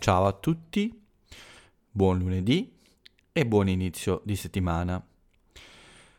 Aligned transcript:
Ciao 0.00 0.24
a 0.24 0.32
tutti, 0.32 0.98
buon 1.90 2.20
lunedì 2.20 2.72
e 3.32 3.46
buon 3.46 3.68
inizio 3.68 4.22
di 4.24 4.34
settimana. 4.34 5.06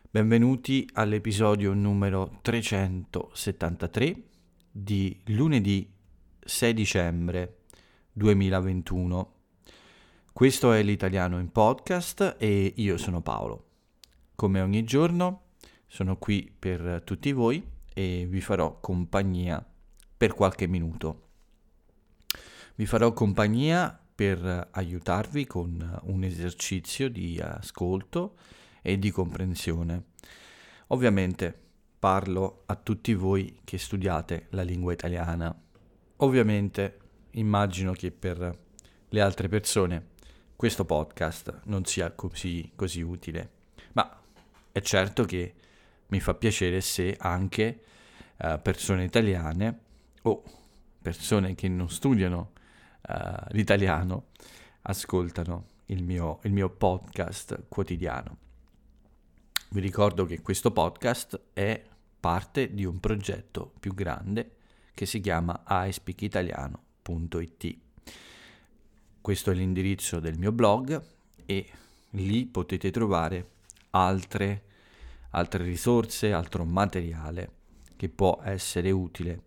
Benvenuti 0.08 0.88
all'episodio 0.92 1.74
numero 1.74 2.38
373 2.42 4.22
di 4.70 5.20
lunedì 5.26 5.92
6 6.38 6.72
dicembre 6.72 7.62
2021. 8.12 9.32
Questo 10.32 10.72
è 10.72 10.80
l'italiano 10.84 11.40
in 11.40 11.50
podcast 11.50 12.36
e 12.38 12.74
io 12.76 12.96
sono 12.96 13.20
Paolo. 13.20 13.64
Come 14.36 14.60
ogni 14.60 14.84
giorno 14.84 15.46
sono 15.88 16.18
qui 16.18 16.54
per 16.56 17.02
tutti 17.04 17.32
voi 17.32 17.60
e 17.92 18.26
vi 18.30 18.40
farò 18.40 18.78
compagnia 18.78 19.60
per 20.16 20.34
qualche 20.34 20.68
minuto. 20.68 21.30
Vi 22.82 22.88
farò 22.88 23.12
compagnia 23.12 23.96
per 24.12 24.70
aiutarvi 24.72 25.46
con 25.46 26.00
un 26.06 26.24
esercizio 26.24 27.08
di 27.08 27.38
ascolto 27.40 28.34
e 28.82 28.98
di 28.98 29.12
comprensione. 29.12 30.06
Ovviamente 30.88 31.56
parlo 32.00 32.64
a 32.66 32.74
tutti 32.74 33.14
voi 33.14 33.60
che 33.62 33.78
studiate 33.78 34.46
la 34.50 34.62
lingua 34.62 34.92
italiana. 34.92 35.56
Ovviamente 36.16 36.98
immagino 37.34 37.92
che 37.92 38.10
per 38.10 38.58
le 39.08 39.20
altre 39.20 39.46
persone 39.46 40.08
questo 40.56 40.84
podcast 40.84 41.60
non 41.66 41.84
sia 41.84 42.10
così, 42.10 42.72
così 42.74 43.00
utile, 43.00 43.50
ma 43.92 44.20
è 44.72 44.80
certo 44.80 45.22
che 45.22 45.54
mi 46.08 46.18
fa 46.18 46.34
piacere 46.34 46.80
se 46.80 47.14
anche 47.16 47.84
uh, 48.38 48.60
persone 48.60 49.04
italiane 49.04 49.78
o 50.22 50.42
persone 51.00 51.54
che 51.54 51.68
non 51.68 51.88
studiano 51.88 52.54
uh, 53.08 53.46
l'italiano 53.50 54.26
ascoltano 54.82 55.70
il 55.86 56.02
mio, 56.02 56.40
il 56.42 56.52
mio 56.52 56.68
podcast 56.70 57.64
quotidiano. 57.68 58.36
Vi 59.70 59.80
ricordo 59.80 60.26
che 60.26 60.42
questo 60.42 60.70
podcast 60.70 61.40
è 61.52 61.82
parte 62.20 62.74
di 62.74 62.84
un 62.84 63.00
progetto 63.00 63.72
più 63.80 63.94
grande 63.94 64.56
che 64.94 65.06
si 65.06 65.20
chiama 65.20 65.64
iSpeakitaliano.it. 65.66 67.76
Questo 69.20 69.50
è 69.50 69.54
l'indirizzo 69.54 70.20
del 70.20 70.38
mio 70.38 70.52
blog 70.52 71.02
e 71.46 71.70
lì 72.10 72.44
potete 72.46 72.90
trovare 72.90 73.50
altre, 73.90 74.62
altre 75.30 75.64
risorse, 75.64 76.32
altro 76.32 76.64
materiale 76.64 77.50
che 77.96 78.08
può 78.08 78.40
essere 78.42 78.90
utile 78.90 79.42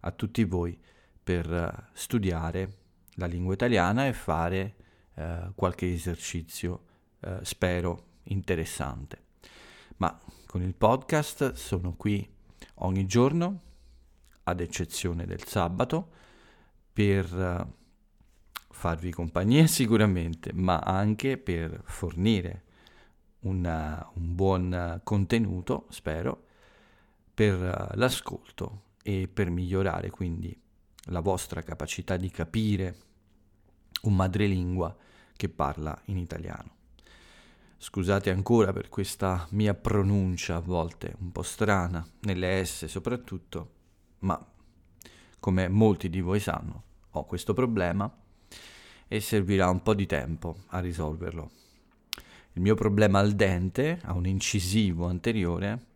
a 0.00 0.10
tutti 0.10 0.42
voi 0.44 0.76
per 1.22 1.90
studiare 1.92 2.80
la 3.16 3.26
lingua 3.26 3.54
italiana 3.54 4.06
e 4.06 4.12
fare 4.12 4.74
eh, 5.14 5.50
qualche 5.54 5.92
esercizio, 5.92 6.84
eh, 7.20 7.38
spero, 7.42 8.06
interessante. 8.24 9.20
Ma 9.96 10.18
con 10.46 10.62
il 10.62 10.74
podcast 10.74 11.52
sono 11.52 11.94
qui 11.94 12.28
ogni 12.76 13.06
giorno, 13.06 13.60
ad 14.44 14.60
eccezione 14.60 15.26
del 15.26 15.44
sabato, 15.44 16.10
per 16.92 17.24
eh, 17.34 17.66
farvi 18.70 19.10
compagnia 19.10 19.66
sicuramente, 19.68 20.52
ma 20.52 20.78
anche 20.78 21.38
per 21.38 21.82
fornire 21.84 22.64
una, 23.40 24.10
un 24.14 24.34
buon 24.34 25.00
contenuto, 25.02 25.86
spero, 25.90 26.46
per 27.34 27.54
uh, 27.58 27.96
l'ascolto 27.96 28.82
e 29.02 29.28
per 29.32 29.50
migliorare 29.50 30.10
quindi 30.10 30.56
la 31.06 31.20
vostra 31.20 31.62
capacità 31.62 32.16
di 32.16 32.30
capire 32.30 32.96
un 34.02 34.14
madrelingua 34.14 34.96
che 35.36 35.48
parla 35.48 35.98
in 36.06 36.18
italiano. 36.18 36.80
Scusate 37.76 38.30
ancora 38.30 38.72
per 38.72 38.88
questa 38.88 39.46
mia 39.50 39.74
pronuncia 39.74 40.56
a 40.56 40.60
volte 40.60 41.16
un 41.18 41.32
po' 41.32 41.42
strana, 41.42 42.06
nelle 42.20 42.64
S 42.64 42.84
soprattutto, 42.84 43.70
ma 44.20 44.40
come 45.40 45.68
molti 45.68 46.08
di 46.08 46.20
voi 46.20 46.38
sanno, 46.38 46.82
ho 47.10 47.24
questo 47.24 47.54
problema 47.54 48.08
e 49.08 49.20
servirà 49.20 49.68
un 49.68 49.82
po' 49.82 49.94
di 49.94 50.06
tempo 50.06 50.58
a 50.68 50.78
risolverlo. 50.78 51.50
Il 52.52 52.62
mio 52.62 52.74
problema 52.74 53.18
al 53.18 53.32
dente, 53.32 53.98
a 54.04 54.12
un 54.12 54.26
incisivo 54.26 55.06
anteriore, 55.06 55.86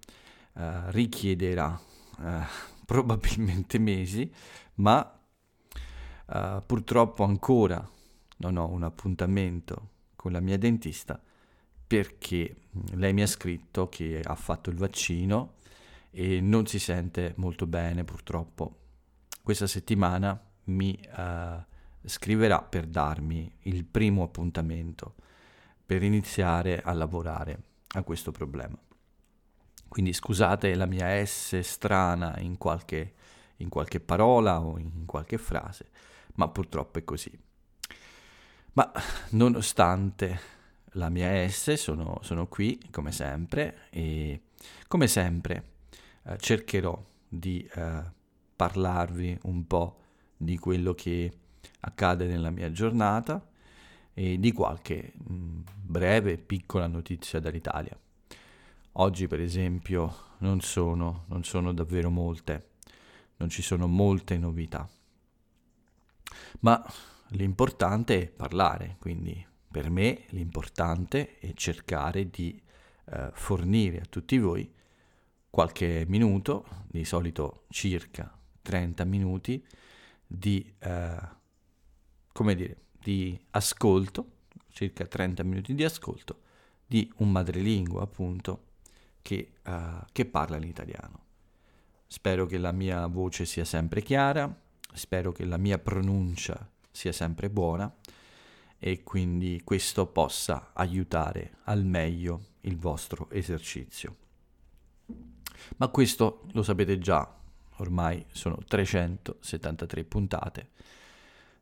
eh, 0.55 0.91
richiederà 0.91 1.81
eh, 2.21 2.41
probabilmente 2.85 3.79
mesi, 3.79 4.29
ma 4.75 5.21
eh, 6.29 6.63
purtroppo 6.67 7.23
ancora 7.23 7.89
non 8.37 8.57
ho 8.57 8.69
un 8.69 8.83
appuntamento 8.83 9.91
con 10.17 10.33
la 10.33 10.41
mia 10.41 10.59
dentista 10.59 11.21
perché 11.87 12.57
lei 12.95 13.13
mi 13.13 13.23
ha 13.23 13.27
scritto 13.27 13.89
che 13.89 14.21
ha 14.23 14.35
fatto 14.35 14.71
il 14.71 14.77
vaccino 14.77 15.55
e 16.11 16.41
non 16.41 16.67
si 16.67 16.79
sente 16.79 17.35
molto 17.37 17.67
bene 17.67 18.05
purtroppo. 18.05 18.79
Questa 19.43 19.67
settimana 19.67 20.39
mi 20.65 20.99
uh, 21.17 21.63
scriverà 22.05 22.63
per 22.63 22.87
darmi 22.87 23.53
il 23.63 23.85
primo 23.85 24.25
appuntamento 24.25 25.15
per 25.85 26.03
iniziare 26.03 26.83
a 26.83 26.93
lavorare 26.93 27.63
a 27.89 28.03
questo 28.03 28.33
problema. 28.33 28.77
Quindi 29.87 30.13
scusate 30.13 30.75
la 30.75 30.87
mia 30.87 31.25
S 31.25 31.61
strana 31.61 32.39
in 32.41 32.59
qualche, 32.59 33.15
in 33.59 33.69
qualche 33.69 34.01
parola 34.01 34.61
o 34.61 34.79
in 34.79 35.05
qualche 35.07 35.39
frase, 35.39 35.91
ma 36.35 36.49
purtroppo 36.49 36.99
è 36.99 37.05
così. 37.05 37.46
Ma 38.77 38.93
nonostante 39.31 40.39
la 40.93 41.09
mia 41.09 41.49
S 41.49 41.73
sono, 41.75 42.19
sono 42.21 42.47
qui 42.47 42.79
come 42.91 43.11
sempre 43.11 43.89
e 43.89 44.43
come 44.87 45.07
sempre 45.07 45.65
eh, 46.25 46.37
cercherò 46.37 47.03
di 47.27 47.67
eh, 47.75 48.03
parlarvi 48.55 49.39
un 49.45 49.67
po' 49.67 50.01
di 50.37 50.59
quello 50.59 50.93
che 50.93 51.33
accade 51.81 52.27
nella 52.27 52.51
mia 52.51 52.71
giornata 52.71 53.43
e 54.13 54.39
di 54.39 54.53
qualche 54.53 55.15
mh, 55.15 55.33
mm, 55.33 55.61
breve 55.83 56.37
piccola 56.37 56.87
notizia 56.87 57.41
dall'Italia. 57.41 57.99
Oggi 58.99 59.27
per 59.27 59.41
esempio 59.41 60.35
non 60.39 60.61
sono, 60.61 61.25
non 61.29 61.45
sono 61.45 61.73
davvero 61.73 62.11
molte, 62.11 62.73
non 63.37 63.49
ci 63.49 63.63
sono 63.63 63.87
molte 63.87 64.37
novità, 64.37 64.87
ma 66.61 66.85
l'importante 67.31 68.23
è 68.23 68.29
parlare, 68.29 68.97
quindi 68.99 69.45
per 69.71 69.91
me 69.91 70.25
l'importante 70.29 71.39
è 71.39 71.53
cercare 71.55 72.31
di 72.31 72.61
eh, 73.07 73.31
fornire 73.33 73.99
a 73.99 74.07
tutti 74.09 74.39
voi 74.39 74.73
qualche 75.51 76.05
minuto, 76.09 76.67
di 76.87 77.05
solito 77.05 77.65
circa 77.69 78.37
30 78.63 79.05
minuti, 79.05 79.65
di, 80.27 80.75
eh, 80.79 81.29
come 82.33 82.55
dire, 82.55 82.77
di 82.99 83.39
ascolto, 83.51 84.33
circa 84.69 85.07
30 85.07 85.43
minuti 85.45 85.75
di 85.75 85.85
ascolto 85.85 86.41
di 86.87 87.13
un 87.17 87.33
madrelingua 87.33 88.03
appunto 88.03 88.65
che, 89.23 89.55
uh, 89.67 90.05
che 90.13 90.25
parla 90.25 90.57
l'italiano. 90.57 91.25
Spero 92.07 92.47
che 92.47 92.59
la 92.59 92.71
mia 92.71 93.07
voce 93.07 93.45
sia 93.45 93.65
sempre 93.65 94.03
chiara, 94.03 94.55
spero 94.93 95.33
che 95.33 95.45
la 95.45 95.57
mia 95.57 95.79
pronuncia 95.79 96.71
sia 96.97 97.13
sempre 97.13 97.51
buona 97.51 97.95
e 98.79 99.03
quindi 99.03 99.61
questo 99.65 100.07
possa 100.07 100.71
aiutare 100.73 101.59
al 101.65 101.85
meglio 101.85 102.47
il 102.63 102.79
vostro 102.79 103.29
esercizio. 103.31 104.17
Ma 105.77 105.89
questo 105.89 106.45
lo 106.53 106.63
sapete 106.63 106.99
già, 106.99 107.31
ormai 107.77 108.25
sono 108.33 108.59
373 108.67 110.05
puntate. 110.05 110.69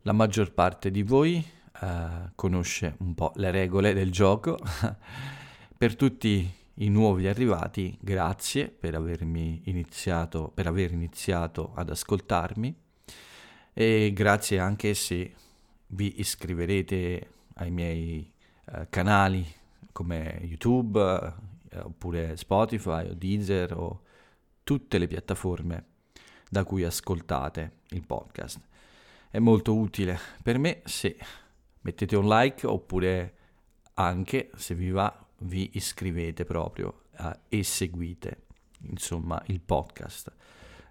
La 0.03 0.13
maggior 0.13 0.53
parte 0.53 0.93
di 0.93 1.03
voi 1.03 1.45
eh, 1.81 2.31
conosce 2.37 2.95
un 2.99 3.15
po' 3.15 3.33
le 3.35 3.51
regole 3.51 3.93
del 3.93 4.13
gioco. 4.13 4.57
per 5.77 5.97
tutti 5.97 6.49
i 6.75 6.89
nuovi 6.89 7.27
arrivati, 7.27 7.99
grazie 8.01 8.69
per 8.69 8.95
avermi 8.95 9.63
iniziato, 9.65 10.53
per 10.55 10.69
aver 10.69 10.93
iniziato 10.93 11.73
ad 11.75 11.91
ascoltarmi 11.91 12.83
e 13.75 14.13
grazie 14.15 14.61
anche 14.61 14.95
se 14.95 15.35
vi 15.89 16.21
iscriverete 16.21 17.29
ai 17.55 17.71
miei 17.71 18.33
eh, 18.67 18.87
canali 18.89 19.45
come 19.91 20.41
YouTube 20.43 21.35
eh, 21.69 21.81
oppure 21.81 22.37
Spotify 22.37 23.09
o 23.09 23.15
Deezer 23.15 23.77
o 23.77 24.03
tutte 24.63 24.99
le 24.99 25.09
piattaforme 25.09 25.87
da 26.49 26.65
cui 26.65 26.85
ascoltate 26.85 27.81
il 27.91 28.07
podcast. 28.07 28.61
È 29.29 29.41
molto 29.41 29.75
utile 29.75 30.19
per 30.43 30.59
me 30.59 30.83
se 30.85 31.17
mettete 31.81 32.17
un 32.17 32.29
like 32.29 32.67
oppure 32.67 33.35
anche 33.95 34.51
se 34.55 34.75
vi 34.75 34.91
va 34.91 35.19
vi 35.39 35.71
iscrivete 35.75 36.45
proprio 36.45 37.03
uh, 37.19 37.31
e 37.49 37.65
seguite 37.65 38.47
insomma 38.89 39.43
il 39.47 39.61
podcast 39.61 40.33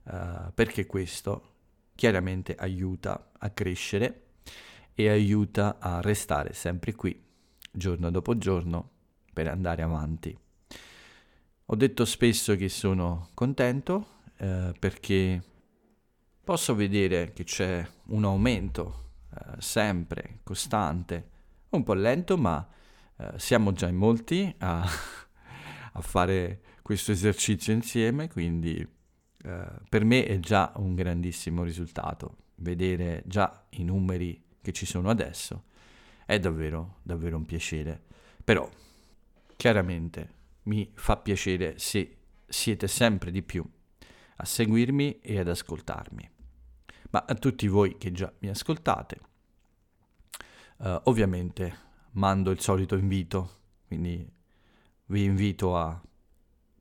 uh, 0.04 0.52
perché 0.54 0.86
questo 0.86 1.53
chiaramente 1.96 2.56
aiuta 2.56 3.32
a 3.38 3.50
crescere 3.50 4.22
e 4.94 5.10
aiuta 5.10 5.78
a 5.80 6.02
restare 6.02 6.54
sempre 6.54 6.94
qui, 6.94 7.20
giorno 7.72 8.12
dopo 8.12 8.38
giorno, 8.38 8.90
per 9.34 9.48
andare 9.48 9.82
avanti. 9.82 10.38
Ho 11.68 11.76
detto 11.76 12.06
spesso 12.06 12.56
che 12.56 12.70
sono 12.70 13.30
contento 13.34 14.22
eh, 14.38 14.74
perché 14.78 15.42
posso 16.44 16.76
vedere 16.76 17.32
che 17.34 17.44
c'è 17.44 17.88
un 18.08 18.26
aumento 18.26 19.12
eh, 19.34 19.60
sempre 19.60 20.40
costante, 20.44 21.30
un 21.70 21.84
po' 21.84 21.94
lento, 21.94 22.38
ma 22.38 22.68
eh, 23.18 23.32
siamo 23.38 23.72
già 23.72 23.88
in 23.88 23.96
molti 23.96 24.54
a, 24.60 24.86
a, 25.94 26.02
fare 26.02 26.62
questo 26.82 27.12
esercizio 27.12 27.74
insieme, 27.74 28.28
quindi 28.28 28.86
eh, 29.44 29.66
per 29.90 30.06
me 30.06 30.26
è 30.26 30.40
già 30.40 30.72
un 30.78 30.96
grandissimo 30.96 31.64
risultato. 31.64 32.38
Vedere 32.56 33.24
già 33.26 33.66
i 33.72 33.84
numeri 33.84 34.42
che 34.62 34.72
ci 34.72 34.86
sono 34.86 35.10
adesso 35.10 35.66
è 36.26 36.40
davvero, 36.40 37.00
davvero 37.04 37.38
un 37.38 37.46
piacere. 37.46 38.02
Però, 38.44 38.70
chiaramente, 39.56 40.42
mi 40.64 40.90
fa 40.94 41.18
piacere 41.18 41.78
se 41.78 42.18
siete 42.48 42.88
sempre 42.88 43.32
di 43.32 43.44
più 43.44 43.66
a 44.38 44.46
seguirmi 44.46 45.20
e 45.20 45.40
ad 45.40 45.50
ascoltarmi. 45.50 46.30
Ma 47.12 47.26
a 47.28 47.36
tutti 47.36 47.68
voi 47.68 47.98
che 47.98 48.12
già 48.12 48.32
mi 48.40 48.50
ascoltate, 48.50 49.20
uh, 50.78 51.02
ovviamente 51.04 51.78
mando 52.12 52.50
il 52.52 52.60
solito 52.60 52.96
invito, 52.96 53.60
quindi 53.88 54.28
vi 55.08 55.24
invito 55.24 55.78
a 55.78 56.02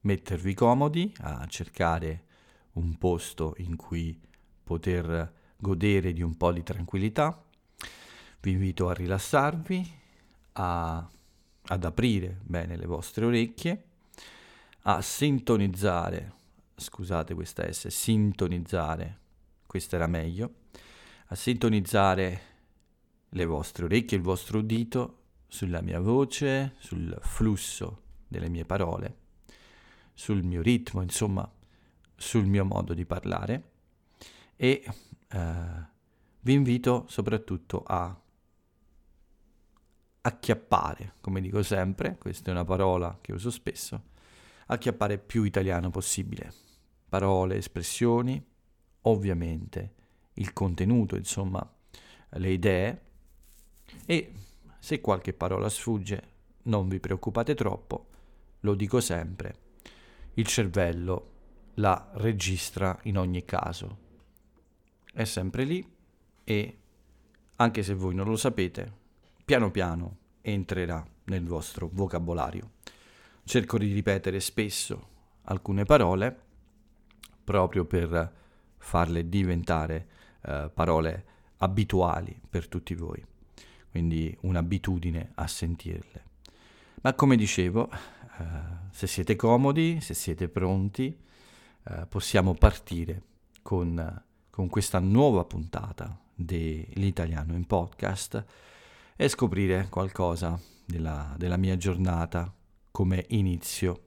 mettervi 0.03 0.55
comodi, 0.55 1.13
a 1.21 1.47
cercare 1.47 2.25
un 2.73 2.97
posto 2.99 3.55
in 3.59 3.77
cui 3.77 4.19
poter 4.63 5.33
godere 5.57 6.13
di 6.13 6.23
un 6.23 6.37
po' 6.37 6.53
di 6.53 6.63
tranquillità. 6.63 7.45
Vi 8.41 8.51
invito 8.51 8.89
a 8.89 8.95
rilassarvi, 8.95 9.93
a 10.53 11.09
ad 11.67 11.85
aprire 11.85 12.39
bene 12.43 12.77
le 12.77 12.87
vostre 12.87 13.25
orecchie, 13.25 13.85
a 14.83 15.01
sintonizzare, 15.01 16.33
scusate 16.75 17.35
questa 17.35 17.71
S, 17.71 17.87
sintonizzare, 17.89 19.19
questa 19.67 19.97
era 19.97 20.07
meglio, 20.07 20.55
a 21.27 21.35
sintonizzare 21.35 22.41
le 23.29 23.45
vostre 23.45 23.85
orecchie, 23.85 24.17
il 24.17 24.23
vostro 24.23 24.59
udito 24.59 25.19
sulla 25.47 25.81
mia 25.81 26.01
voce, 26.01 26.75
sul 26.79 27.17
flusso 27.21 28.03
delle 28.27 28.49
mie 28.49 28.65
parole, 28.65 29.17
sul 30.13 30.43
mio 30.43 30.63
ritmo, 30.63 31.01
insomma, 31.01 31.49
sul 32.23 32.47
mio 32.47 32.65
modo 32.65 32.95
di 32.95 33.05
parlare 33.05 33.71
e 34.55 34.85
eh, 35.29 35.87
vi 36.41 36.53
invito 36.53 37.05
soprattutto 37.09 37.83
a 37.85 38.17
acchiappare, 40.25 41.15
come 41.21 41.41
dico 41.41 41.65
sempre, 41.65 42.17
questa 42.19 42.51
è 42.51 42.53
una 42.53 42.65
parola 42.65 43.19
che 43.21 43.33
uso 43.33 43.51
spesso, 43.51 44.11
acchiappare 44.67 45.19
più 45.19 45.43
italiano 45.43 45.91
possibile. 45.91 46.53
Parole, 47.09 47.57
espressioni, 47.57 48.43
ovviamente 49.03 49.95
il 50.35 50.53
contenuto, 50.53 51.17
insomma, 51.17 51.69
le 52.29 52.51
idee 52.51 53.03
e 54.07 54.33
se 54.79 55.01
qualche 55.01 55.33
parola 55.33 55.69
sfugge, 55.69 56.31
non 56.65 56.87
vi 56.87 57.01
preoccupate 57.01 57.55
troppo, 57.57 58.07
lo 58.61 58.75
dico 58.75 59.01
sempre, 59.01 59.57
il 60.35 60.47
cervello 60.47 61.32
la 61.75 62.11
registra 62.15 62.99
in 63.03 63.19
ogni 63.19 63.45
caso. 63.45 63.99
È 65.13 65.25
sempre 65.25 65.65
lì 65.65 65.87
e 66.45 66.79
anche 67.57 67.83
se 67.83 67.95
voi 67.95 68.15
non 68.15 68.27
lo 68.27 68.37
sapete, 68.37 68.93
piano 69.45 69.71
piano 69.71 70.17
entrerà 70.41 71.05
nel 71.25 71.45
vostro 71.45 71.89
vocabolario. 71.93 72.73
Cerco 73.45 73.79
di 73.79 73.93
ripetere 73.93 74.41
spesso 74.41 75.09
alcune 75.43 75.85
parole 75.85 76.37
proprio 77.45 77.85
per 77.85 78.33
farle 78.79 79.29
diventare 79.29 80.07
eh, 80.43 80.71
parole 80.73 81.25
abituali 81.59 82.41
per 82.49 82.69
tutti 82.69 82.95
voi, 82.95 83.25
quindi 83.91 84.37
un'abitudine 84.43 85.33
a 85.35 85.47
sentirle. 85.47 86.25
Ma 87.03 87.15
come 87.15 87.37
dicevo, 87.37 87.91
eh, 87.91 88.45
se 88.91 89.07
siete 89.07 89.37
comodi, 89.37 90.01
se 90.01 90.15
siete 90.15 90.49
pronti, 90.49 91.17
eh, 91.85 92.07
possiamo 92.07 92.55
partire 92.55 93.23
con, 93.63 94.23
con 94.51 94.69
questa 94.69 94.99
nuova 94.99 95.45
puntata 95.45 96.17
dell'italiano 96.35 97.55
in 97.55 97.67
podcast 97.67 98.45
e 99.17 99.29
scoprire 99.29 99.89
qualcosa 99.89 100.59
della, 100.85 101.35
della 101.37 101.57
mia 101.57 101.77
giornata 101.77 102.53
come 102.91 103.25
inizio. 103.29 104.07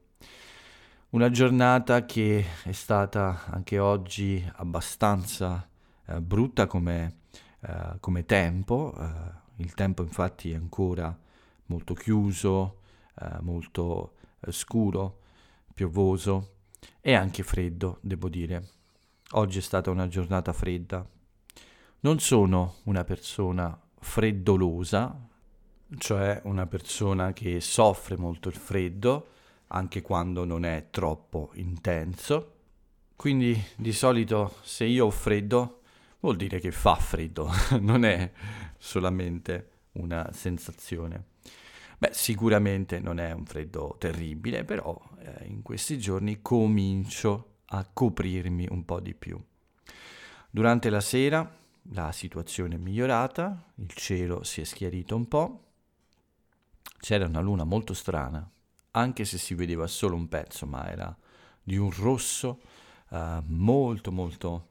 Una 1.10 1.30
giornata 1.30 2.06
che 2.06 2.46
è 2.64 2.72
stata 2.72 3.46
anche 3.46 3.80
oggi 3.80 4.44
abbastanza 4.56 5.68
eh, 6.06 6.22
brutta 6.22 6.68
come, 6.68 7.20
eh, 7.62 7.98
come 8.00 8.26
tempo, 8.26 8.94
eh, 8.98 9.64
il 9.64 9.74
tempo 9.74 10.02
infatti 10.02 10.52
è 10.52 10.56
ancora 10.56 11.18
molto 11.68 11.94
chiuso, 11.94 12.80
eh, 13.20 13.38
molto 13.42 14.16
scuro, 14.50 15.22
piovoso 15.74 16.55
e 17.02 17.14
anche 17.14 17.44
freddo, 17.44 18.00
devo 18.02 18.30
dire. 18.30 18.70
Oggi 19.32 19.60
è 19.60 19.62
stata 19.62 19.92
una 19.92 20.08
giornata 20.08 20.54
fredda. 20.54 21.08
Non 22.02 22.20
sono 22.20 22.76
una 22.84 23.04
persona 23.04 23.80
freddolosa, 24.00 25.28
cioè 25.98 26.42
una 26.46 26.68
persona 26.68 27.34
che 27.34 27.60
soffre 27.62 28.18
molto 28.18 28.50
il 28.50 28.56
freddo, 28.56 29.28
anche 29.68 30.02
quando 30.02 30.46
non 30.46 30.66
è 30.66 30.88
troppo 30.92 31.52
intenso. 31.56 32.54
Quindi 33.16 33.60
di 33.76 33.94
solito 33.94 34.56
se 34.62 34.86
io 34.86 35.06
ho 35.06 35.12
freddo 35.12 35.82
vuol 36.20 36.36
dire 36.36 36.60
che 36.60 36.72
fa 36.72 36.96
freddo, 36.96 37.50
non 37.80 38.04
è 38.04 38.32
solamente 38.78 39.70
una 39.94 40.30
sensazione. 40.34 41.34
Beh, 41.98 42.12
sicuramente 42.14 43.00
non 43.00 43.20
è 43.20 43.32
un 43.32 43.46
freddo 43.46 43.96
terribile, 44.00 44.64
però 44.64 45.00
eh, 45.20 45.46
in 45.46 45.62
questi 45.62 45.98
giorni 45.98 46.42
comincio 46.42 47.60
a 47.68 47.88
coprirmi 47.92 48.68
un 48.70 48.86
po' 48.86 49.00
di 49.00 49.14
più. 49.14 49.42
Durante 50.50 50.90
la 50.90 51.02
sera 51.02 51.64
la 51.90 52.12
situazione 52.12 52.76
è 52.76 52.78
migliorata, 52.78 53.72
il 53.76 53.92
cielo 53.94 54.44
si 54.44 54.62
è 54.62 54.64
schiarito 54.64 55.16
un 55.16 55.28
po', 55.28 55.64
c'era 57.00 57.26
una 57.26 57.42
luna 57.42 57.64
molto 57.64 57.94
strana, 57.94 58.50
anche 58.92 59.26
se 59.26 59.38
si 59.38 59.54
vedeva 59.54 59.86
solo 59.88 60.16
un 60.16 60.28
pezzo, 60.28 60.66
ma 60.66 60.90
era 60.90 61.16
di 61.62 61.78
un 61.78 61.92
rosso 61.92 62.62
uh, 63.10 63.42
molto 63.46 64.12
molto 64.12 64.68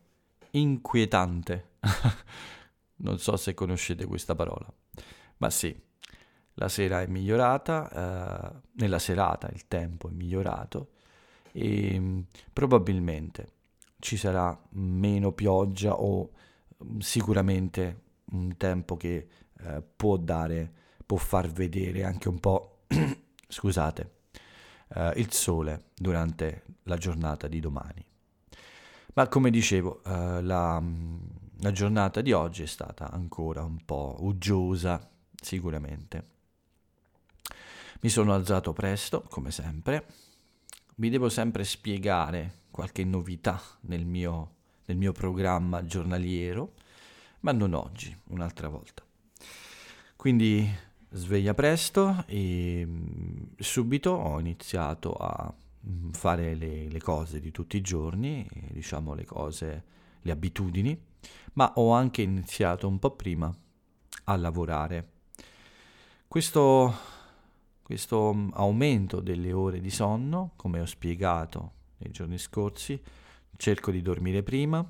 inquietante. 0.51 1.73
non 2.97 3.19
so 3.19 3.37
se 3.37 3.55
conoscete 3.55 4.07
questa 4.07 4.35
parola, 4.35 4.67
ma 5.39 5.51
sì, 5.51 5.79
la 6.55 6.69
sera 6.69 7.03
è 7.03 7.07
migliorata, 7.07 8.53
uh, 8.53 8.61
nella 8.73 8.99
serata 8.99 9.49
il 9.53 9.67
tempo 9.67 10.09
è 10.09 10.13
migliorato 10.13 10.91
e 11.53 11.97
um, 11.97 12.25
probabilmente 12.53 13.53
ci 13.99 14.17
sarà 14.17 14.59
meno 14.71 15.33
pioggia 15.33 15.95
o 16.01 16.31
sicuramente 16.99 18.03
un 18.33 18.57
tempo 18.57 18.97
che 18.97 19.29
eh, 19.61 19.83
può 19.97 20.17
dare, 20.17 20.73
può 21.07 21.17
far 21.17 21.49
vedere 21.49 22.05
anche 22.05 22.29
un 22.29 22.39
po', 22.39 22.85
scusate, 23.49 24.11
eh, 24.95 25.13
il 25.17 25.33
sole 25.33 25.85
durante 25.95 26.65
la 26.85 26.97
giornata 26.97 27.49
di 27.49 27.61
domani. 27.61 28.05
Ma 29.15 29.29
come 29.29 29.51
dicevo, 29.51 30.03
eh, 30.05 30.43
la, 30.43 30.83
la 31.61 31.73
giornata 31.73 32.21
di 32.21 32.33
oggi 32.33 32.65
è 32.65 32.67
stata 32.67 33.11
ancora 33.11 33.63
un 33.63 33.85
po' 33.85 34.17
uggiosa, 34.21 35.09
sicuramente. 35.41 36.33
Mi 38.05 38.11
sono 38.11 38.35
alzato 38.35 38.75
presto, 38.75 39.23
come 39.31 39.51
sempre. 39.51 40.05
Vi 40.97 41.09
devo 41.09 41.31
sempre 41.31 41.65
spiegare 41.65 42.65
qualche 42.71 43.03
novità 43.03 43.59
nel 43.81 44.05
mio 44.05 44.51
nel 44.85 44.99
mio 44.99 45.13
programma 45.13 45.87
giornaliero, 45.87 46.75
ma 47.41 47.53
non 47.53 47.73
oggi, 47.73 48.15
un'altra 48.25 48.69
volta. 48.69 49.03
Quindi 50.17 50.71
sveglia 51.13 51.55
presto 51.55 52.25
e 52.27 52.85
mm, 52.85 53.37
subito 53.57 54.11
ho 54.11 54.39
iniziato 54.39 55.15
a 55.15 55.51
mm, 55.89 56.11
fare 56.11 56.55
le, 56.55 56.91
le 56.91 57.01
cose 57.01 57.41
di 57.41 57.51
tutti 57.53 57.79
i 57.79 57.81
giorni, 57.81 58.47
diciamo 58.71 59.15
le 59.15 59.25
cose, 59.25 59.85
le 60.21 60.31
abitudini, 60.31 60.95
ma 61.55 61.73
ho 61.77 61.93
anche 61.93 62.21
iniziato 62.21 62.87
un 62.87 62.99
po' 62.99 63.13
prima 63.13 63.51
a 64.25 64.37
lavorare. 64.37 65.13
Questo, 66.29 66.95
questo 67.85 68.33
mm, 68.33 68.49
aumento 68.55 69.21
delle 69.21 69.53
ore 69.53 69.79
di 69.79 69.91
sonno, 69.91 70.53
come 70.57 70.81
ho 70.81 70.87
spiegato 70.87 71.73
nei 71.99 72.11
giorni 72.11 72.39
scorsi, 72.39 72.99
cerco 73.57 73.91
di 73.91 74.01
dormire 74.01 74.43
prima 74.43 74.85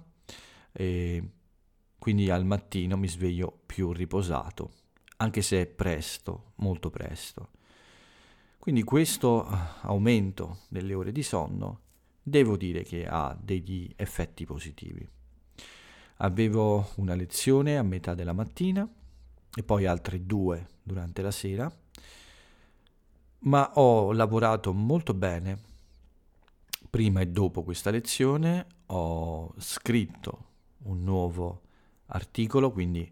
e 0.70 1.28
quindi 1.98 2.30
al 2.30 2.44
mattino 2.44 2.96
mi 2.96 3.08
sveglio 3.08 3.62
più 3.66 3.92
riposato, 3.92 4.70
anche 5.16 5.42
se 5.42 5.60
è 5.60 5.66
presto, 5.66 6.52
molto 6.56 6.88
presto. 6.88 7.48
Quindi 8.58 8.84
questo 8.84 9.44
eh, 9.44 9.56
aumento 9.82 10.60
delle 10.68 10.94
ore 10.94 11.10
di 11.10 11.24
sonno 11.24 11.80
devo 12.22 12.56
dire 12.56 12.84
che 12.84 13.06
ha 13.06 13.36
degli 13.38 13.92
effetti 13.96 14.46
positivi. 14.46 15.06
Avevo 16.18 16.90
una 16.96 17.16
lezione 17.16 17.76
a 17.76 17.82
metà 17.82 18.14
della 18.14 18.32
mattina 18.32 18.88
e 19.52 19.62
poi 19.64 19.84
altre 19.84 20.24
due 20.24 20.68
durante 20.80 21.22
la 21.22 21.32
sera, 21.32 21.70
ma 23.44 23.72
ho 23.74 24.12
lavorato 24.12 24.72
molto 24.72 25.14
bene 25.14 25.72
prima 26.88 27.20
e 27.20 27.26
dopo 27.26 27.64
questa 27.64 27.90
lezione, 27.90 28.66
ho 28.86 29.52
scritto 29.58 30.44
un 30.84 31.02
nuovo 31.02 31.62
articolo, 32.06 32.70
quindi 32.70 33.10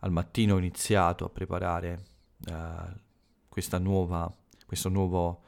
al 0.00 0.12
mattino 0.12 0.54
ho 0.54 0.58
iniziato 0.58 1.24
a 1.24 1.28
preparare 1.28 2.04
uh, 2.46 3.78
nuova, 3.80 4.32
questo 4.64 4.88
nuovo 4.88 5.28
uh, 5.28 5.38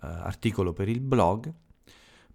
articolo 0.00 0.72
per 0.72 0.88
il 0.88 1.00
blog, 1.00 1.52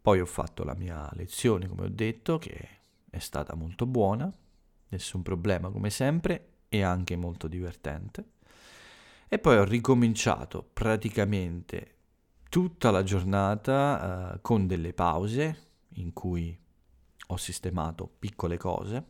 poi 0.02 0.22
ho 0.22 0.26
fatto 0.26 0.64
la 0.64 0.74
mia 0.74 1.10
lezione, 1.14 1.68
come 1.68 1.86
ho 1.86 1.90
detto, 1.90 2.38
che 2.38 2.70
è 3.10 3.20
stata 3.20 3.56
molto 3.56 3.86
buona, 3.86 4.32
nessun 4.88 5.22
problema 5.22 5.70
come 5.70 5.90
sempre 5.90 6.52
e 6.70 6.82
anche 6.82 7.16
molto 7.18 7.48
divertente. 7.48 8.26
E 9.34 9.40
poi 9.40 9.58
ho 9.58 9.64
ricominciato 9.64 10.64
praticamente 10.74 11.96
tutta 12.50 12.92
la 12.92 13.02
giornata 13.02 14.36
uh, 14.36 14.42
con 14.42 14.68
delle 14.68 14.94
pause 14.94 15.70
in 15.96 16.14
cui 16.14 16.56
ho 17.26 17.38
sistemato 17.38 18.08
piccole 18.20 18.58
cose. 18.58 19.06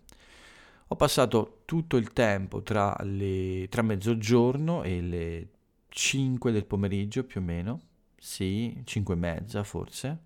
Ho 0.87 0.95
passato 0.95 1.63
tutto 1.65 1.97
il 1.97 2.13
tempo 2.13 2.63
tra, 2.63 2.95
le, 3.01 3.67
tra 3.69 3.81
mezzogiorno 3.81 4.83
e 4.83 5.01
le 5.01 5.49
5 5.89 6.53
del 6.53 6.67
pomeriggio 6.67 7.25
più 7.25 7.41
o 7.41 7.43
meno, 7.43 7.81
sì, 8.17 8.81
5 8.81 9.13
e 9.13 9.17
mezza 9.17 9.65
forse, 9.65 10.19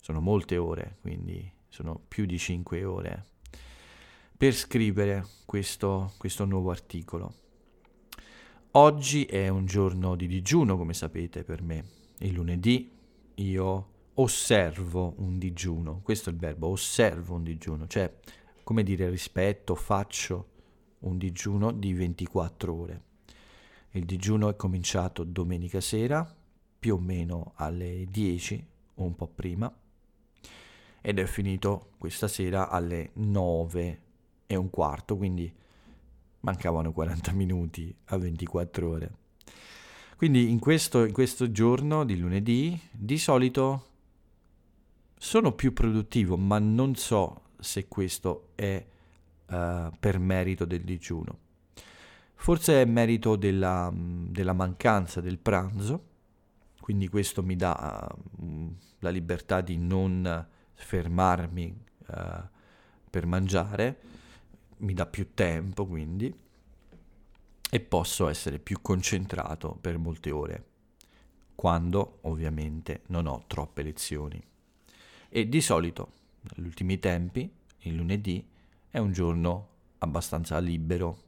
sono 0.00 0.22
molte 0.22 0.56
ore, 0.56 0.96
quindi 1.02 1.52
sono 1.68 2.00
più 2.08 2.24
di 2.24 2.38
5 2.38 2.82
ore, 2.82 3.26
per 4.38 4.54
scrivere 4.54 5.26
questo, 5.44 6.14
questo 6.16 6.46
nuovo 6.46 6.70
articolo. 6.70 7.42
Oggi 8.76 9.24
è 9.24 9.46
un 9.46 9.66
giorno 9.66 10.16
di 10.16 10.26
digiuno, 10.26 10.76
come 10.76 10.94
sapete, 10.94 11.44
per 11.44 11.62
me. 11.62 11.84
Il 12.18 12.32
lunedì 12.32 12.90
io 13.34 13.88
osservo 14.14 15.14
un 15.18 15.38
digiuno, 15.38 16.00
questo 16.02 16.28
è 16.28 16.32
il 16.32 16.40
verbo, 16.40 16.66
osservo 16.66 17.36
un 17.36 17.44
digiuno, 17.44 17.86
cioè, 17.86 18.12
come 18.64 18.82
dire, 18.82 19.08
rispetto, 19.08 19.76
faccio 19.76 20.48
un 21.00 21.18
digiuno 21.18 21.70
di 21.70 21.94
24 21.94 22.74
ore. 22.74 23.02
Il 23.90 24.06
digiuno 24.06 24.48
è 24.48 24.56
cominciato 24.56 25.22
domenica 25.22 25.80
sera, 25.80 26.28
più 26.76 26.96
o 26.96 26.98
meno 26.98 27.52
alle 27.54 28.06
10 28.10 28.66
o 28.94 29.04
un 29.04 29.14
po' 29.14 29.28
prima, 29.28 29.72
ed 31.00 31.20
è 31.20 31.26
finito 31.26 31.90
questa 31.96 32.26
sera 32.26 32.68
alle 32.70 33.10
9 33.12 34.00
e 34.48 34.56
un 34.56 34.68
quarto, 34.68 35.16
quindi 35.16 35.62
mancavano 36.44 36.92
40 36.92 37.32
minuti 37.32 37.94
a 38.06 38.18
24 38.18 38.88
ore. 38.88 39.12
Quindi 40.16 40.50
in 40.50 40.58
questo, 40.58 41.04
in 41.04 41.12
questo 41.12 41.50
giorno 41.50 42.04
di 42.04 42.18
lunedì 42.18 42.78
di 42.92 43.18
solito 43.18 43.86
sono 45.16 45.52
più 45.52 45.72
produttivo, 45.72 46.36
ma 46.36 46.58
non 46.58 46.94
so 46.94 47.40
se 47.58 47.88
questo 47.88 48.50
è 48.54 48.84
uh, 49.46 49.90
per 49.98 50.18
merito 50.18 50.66
del 50.66 50.82
digiuno. 50.82 51.38
Forse 52.34 52.82
è 52.82 52.84
merito 52.84 53.36
della, 53.36 53.90
della 53.94 54.52
mancanza 54.52 55.22
del 55.22 55.38
pranzo, 55.38 56.12
quindi 56.78 57.08
questo 57.08 57.42
mi 57.42 57.56
dà 57.56 58.06
uh, 58.36 58.76
la 58.98 59.08
libertà 59.08 59.62
di 59.62 59.78
non 59.78 60.46
fermarmi 60.74 61.84
uh, 62.06 62.14
per 63.08 63.24
mangiare, 63.24 63.98
mi 64.78 64.94
dà 64.94 65.06
più 65.06 65.34
tempo 65.34 65.86
quindi 65.86 66.32
e 67.70 67.80
posso 67.80 68.28
essere 68.28 68.58
più 68.58 68.80
concentrato 68.80 69.76
per 69.80 69.98
molte 69.98 70.30
ore, 70.30 70.64
quando 71.54 72.18
ovviamente 72.22 73.02
non 73.06 73.26
ho 73.26 73.44
troppe 73.46 73.82
lezioni. 73.82 74.42
E 75.28 75.48
di 75.48 75.60
solito, 75.60 76.12
negli 76.54 76.66
ultimi 76.66 76.98
tempi, 76.98 77.50
il 77.80 77.94
lunedì 77.94 78.46
è 78.88 78.98
un 78.98 79.12
giorno 79.12 79.68
abbastanza 79.98 80.58
libero, 80.58 81.22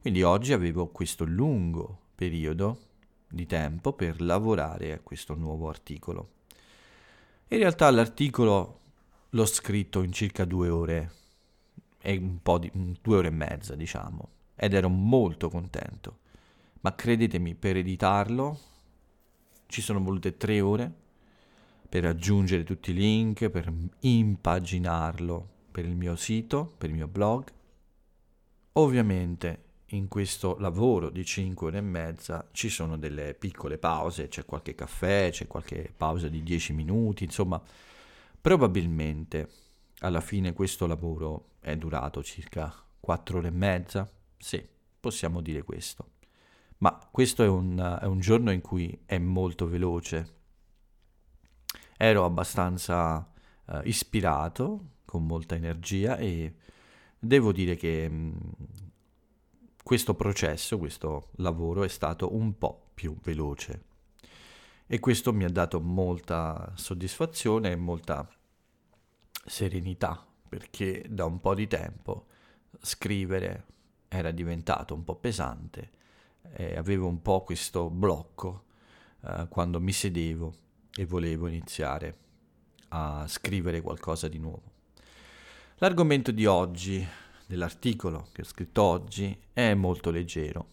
quindi 0.00 0.22
oggi 0.22 0.52
avevo 0.52 0.88
questo 0.88 1.24
lungo 1.24 1.98
periodo 2.14 2.90
di 3.28 3.46
tempo 3.46 3.92
per 3.92 4.20
lavorare 4.20 4.92
a 4.92 5.00
questo 5.00 5.34
nuovo 5.34 5.68
articolo. 5.68 6.30
In 7.48 7.58
realtà 7.58 7.90
l'articolo 7.90 8.80
l'ho 9.30 9.46
scritto 9.46 10.02
in 10.02 10.12
circa 10.12 10.44
due 10.44 10.68
ore, 10.68 11.12
e 12.02 12.16
un 12.16 12.42
po' 12.42 12.58
di 12.58 12.70
due 13.00 13.16
ore 13.16 13.28
e 13.28 13.30
mezza, 13.30 13.74
diciamo, 13.76 14.28
ed 14.56 14.74
ero 14.74 14.88
molto 14.88 15.48
contento. 15.48 16.18
Ma 16.80 16.94
credetemi, 16.94 17.54
per 17.54 17.76
editarlo 17.76 18.58
ci 19.66 19.80
sono 19.80 20.02
volute 20.02 20.36
tre 20.36 20.60
ore 20.60 20.92
per 21.88 22.04
aggiungere 22.04 22.64
tutti 22.64 22.90
i 22.90 22.94
link, 22.94 23.48
per 23.48 23.72
impaginarlo 24.00 25.48
per 25.70 25.84
il 25.84 25.94
mio 25.94 26.16
sito, 26.16 26.74
per 26.76 26.90
il 26.90 26.96
mio 26.96 27.08
blog. 27.08 27.50
Ovviamente 28.72 29.64
in 29.92 30.08
questo 30.08 30.56
lavoro 30.58 31.10
di 31.10 31.24
5 31.24 31.66
ore 31.66 31.78
e 31.78 31.82
mezza 31.82 32.48
ci 32.52 32.68
sono 32.68 32.96
delle 32.96 33.34
piccole 33.34 33.78
pause, 33.78 34.28
c'è 34.28 34.44
qualche 34.44 34.74
caffè, 34.74 35.28
c'è 35.30 35.46
qualche 35.46 35.92
pausa 35.94 36.28
di 36.28 36.42
10 36.42 36.72
minuti, 36.72 37.24
insomma, 37.24 37.60
probabilmente 38.40 39.48
alla 40.02 40.20
fine 40.20 40.52
questo 40.52 40.86
lavoro 40.86 41.50
è 41.60 41.76
durato 41.76 42.22
circa 42.22 42.72
4 43.00 43.38
ore 43.38 43.48
e 43.48 43.52
mezza, 43.52 44.10
sì, 44.36 44.64
possiamo 45.00 45.40
dire 45.40 45.62
questo. 45.62 46.10
Ma 46.78 47.08
questo 47.10 47.42
è 47.42 47.48
un, 47.48 47.98
è 48.00 48.06
un 48.06 48.20
giorno 48.20 48.50
in 48.50 48.60
cui 48.60 49.02
è 49.06 49.18
molto 49.18 49.68
veloce. 49.68 50.40
Ero 51.96 52.24
abbastanza 52.24 53.30
uh, 53.66 53.80
ispirato, 53.84 54.90
con 55.04 55.24
molta 55.24 55.54
energia 55.54 56.16
e 56.16 56.54
devo 57.18 57.52
dire 57.52 57.76
che 57.76 58.08
mh, 58.08 58.38
questo 59.84 60.14
processo, 60.14 60.78
questo 60.78 61.28
lavoro 61.36 61.84
è 61.84 61.88
stato 61.88 62.34
un 62.34 62.58
po' 62.58 62.90
più 62.94 63.16
veloce 63.22 63.90
e 64.86 64.98
questo 65.00 65.32
mi 65.32 65.44
ha 65.44 65.50
dato 65.50 65.80
molta 65.80 66.72
soddisfazione 66.74 67.70
e 67.70 67.76
molta 67.76 68.28
serenità 69.44 70.24
perché 70.48 71.04
da 71.08 71.24
un 71.24 71.40
po' 71.40 71.54
di 71.54 71.66
tempo 71.66 72.26
scrivere 72.80 73.66
era 74.08 74.30
diventato 74.30 74.94
un 74.94 75.04
po' 75.04 75.16
pesante 75.16 75.90
e 76.54 76.76
avevo 76.76 77.06
un 77.06 77.22
po' 77.22 77.42
questo 77.42 77.88
blocco 77.88 78.64
eh, 79.24 79.46
quando 79.48 79.80
mi 79.80 79.92
sedevo 79.92 80.54
e 80.94 81.06
volevo 81.06 81.46
iniziare 81.46 82.16
a 82.88 83.26
scrivere 83.26 83.80
qualcosa 83.80 84.28
di 84.28 84.38
nuovo. 84.38 84.70
L'argomento 85.76 86.30
di 86.30 86.46
oggi 86.46 87.06
dell'articolo 87.46 88.28
che 88.32 88.42
ho 88.42 88.44
scritto 88.44 88.82
oggi 88.82 89.36
è 89.52 89.74
molto 89.74 90.10
leggero 90.10 90.68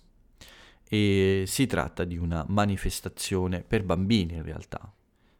e 0.87 1.43
si 1.47 1.65
tratta 1.65 2.03
di 2.03 2.17
una 2.17 2.43
manifestazione 2.47 3.61
per 3.61 3.83
bambini 3.83 4.33
in 4.33 4.43
realtà, 4.43 4.91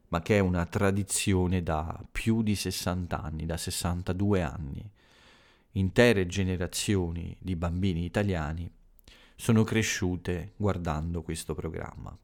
ma 0.10 0.22
che 0.22 0.38
è 0.38 0.39
una 0.39 0.66
tradizione 0.66 1.63
da 1.63 2.04
più 2.12 2.42
di 2.42 2.56
60 2.56 3.22
anni, 3.22 3.46
da 3.46 3.58
62 3.58 4.42
anni. 4.42 4.92
Intere 5.74 6.25
generazioni 6.25 7.36
di 7.39 7.56
bambini 7.56 8.06
italiani 8.06 8.70
sono 9.36 9.63
cresciute 9.63 10.54
guardando 10.58 11.22
questo 11.22 11.54
programma. 11.54 12.16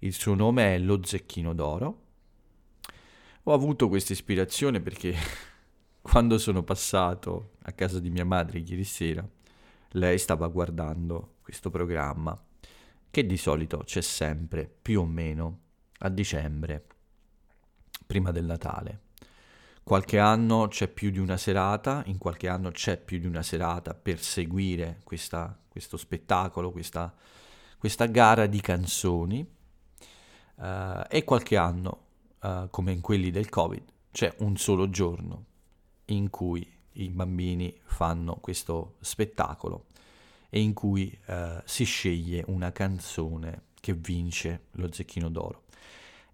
Il 0.00 0.12
suo 0.12 0.34
nome 0.34 0.74
è 0.74 0.78
Lo 0.78 1.00
Zecchino 1.02 1.54
d'Oro. 1.54 2.02
Ho 3.44 3.52
avuto 3.52 3.88
questa 3.88 4.12
ispirazione 4.12 4.80
perché 4.80 5.14
quando 6.00 6.38
sono 6.38 6.62
passato 6.62 7.54
a 7.62 7.72
casa 7.72 7.98
di 7.98 8.10
mia 8.10 8.24
madre 8.24 8.60
ieri 8.60 8.84
sera, 8.84 9.26
lei 9.92 10.18
stava 10.18 10.46
guardando 10.48 11.36
questo 11.42 11.70
programma 11.70 12.38
che 13.10 13.26
di 13.26 13.38
solito 13.38 13.78
c'è 13.78 14.02
sempre 14.02 14.70
più 14.80 15.00
o 15.00 15.06
meno 15.06 15.60
a 16.00 16.08
dicembre, 16.10 16.84
prima 18.08 18.32
del 18.32 18.46
Natale. 18.46 19.00
Qualche 19.82 20.18
anno 20.18 20.68
c'è 20.68 20.88
più 20.88 21.10
di 21.10 21.18
una 21.18 21.36
serata, 21.36 22.02
in 22.06 22.16
qualche 22.16 22.48
anno 22.48 22.70
c'è 22.70 22.96
più 22.98 23.18
di 23.18 23.26
una 23.26 23.42
serata 23.42 23.94
per 23.94 24.18
seguire 24.20 25.00
questa, 25.04 25.56
questo 25.68 25.98
spettacolo, 25.98 26.72
questa, 26.72 27.14
questa, 27.78 28.06
gara 28.06 28.46
di 28.46 28.60
canzoni 28.60 29.46
uh, 30.56 30.64
e 31.08 31.24
qualche 31.24 31.56
anno, 31.56 32.06
uh, 32.40 32.68
come 32.70 32.92
in 32.92 33.00
quelli 33.02 33.30
del 33.30 33.48
Covid, 33.50 33.84
c'è 34.10 34.34
un 34.38 34.56
solo 34.56 34.88
giorno 34.88 35.44
in 36.06 36.30
cui 36.30 36.66
i 36.92 37.10
bambini 37.10 37.78
fanno 37.84 38.36
questo 38.36 38.96
spettacolo 39.00 39.86
e 40.48 40.60
in 40.60 40.72
cui 40.72 41.16
eh, 41.26 41.62
si 41.64 41.84
sceglie 41.84 42.42
una 42.46 42.72
canzone 42.72 43.66
che 43.80 43.92
vince 43.92 44.68
lo 44.72 44.90
Zecchino 44.90 45.28
d'Oro. 45.28 45.64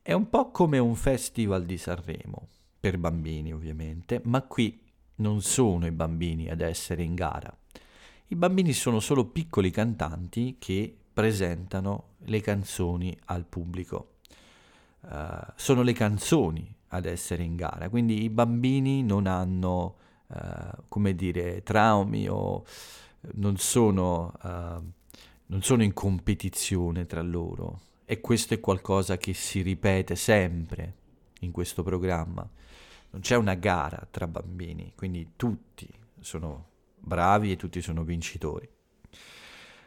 È 0.06 0.12
un 0.12 0.28
po' 0.28 0.50
come 0.50 0.76
un 0.76 0.96
festival 0.96 1.64
di 1.64 1.78
Sanremo, 1.78 2.48
per 2.78 2.98
bambini 2.98 3.54
ovviamente, 3.54 4.20
ma 4.24 4.42
qui 4.42 4.78
non 5.14 5.40
sono 5.40 5.86
i 5.86 5.92
bambini 5.92 6.50
ad 6.50 6.60
essere 6.60 7.02
in 7.02 7.14
gara. 7.14 7.50
I 8.26 8.34
bambini 8.34 8.74
sono 8.74 9.00
solo 9.00 9.24
piccoli 9.24 9.70
cantanti 9.70 10.56
che 10.58 10.94
presentano 11.10 12.16
le 12.26 12.42
canzoni 12.42 13.18
al 13.24 13.46
pubblico. 13.46 14.16
Uh, 15.00 15.38
sono 15.54 15.80
le 15.80 15.94
canzoni 15.94 16.70
ad 16.88 17.06
essere 17.06 17.42
in 17.42 17.56
gara, 17.56 17.88
quindi 17.88 18.24
i 18.24 18.28
bambini 18.28 19.02
non 19.02 19.26
hanno, 19.26 19.96
uh, 20.26 20.82
come 20.86 21.14
dire, 21.14 21.62
traumi 21.62 22.28
o 22.28 22.62
non 23.36 23.56
sono, 23.56 24.34
uh, 24.42 24.82
non 25.46 25.62
sono 25.62 25.82
in 25.82 25.94
competizione 25.94 27.06
tra 27.06 27.22
loro 27.22 27.80
e 28.04 28.20
questo 28.20 28.54
è 28.54 28.60
qualcosa 28.60 29.16
che 29.16 29.32
si 29.34 29.62
ripete 29.62 30.14
sempre 30.16 30.94
in 31.40 31.52
questo 31.52 31.82
programma. 31.82 32.48
Non 33.10 33.20
c'è 33.20 33.36
una 33.36 33.54
gara 33.54 34.06
tra 34.10 34.26
bambini, 34.26 34.92
quindi 34.94 35.32
tutti 35.36 35.88
sono 36.20 36.70
bravi 36.96 37.52
e 37.52 37.56
tutti 37.56 37.80
sono 37.80 38.02
vincitori. 38.02 38.68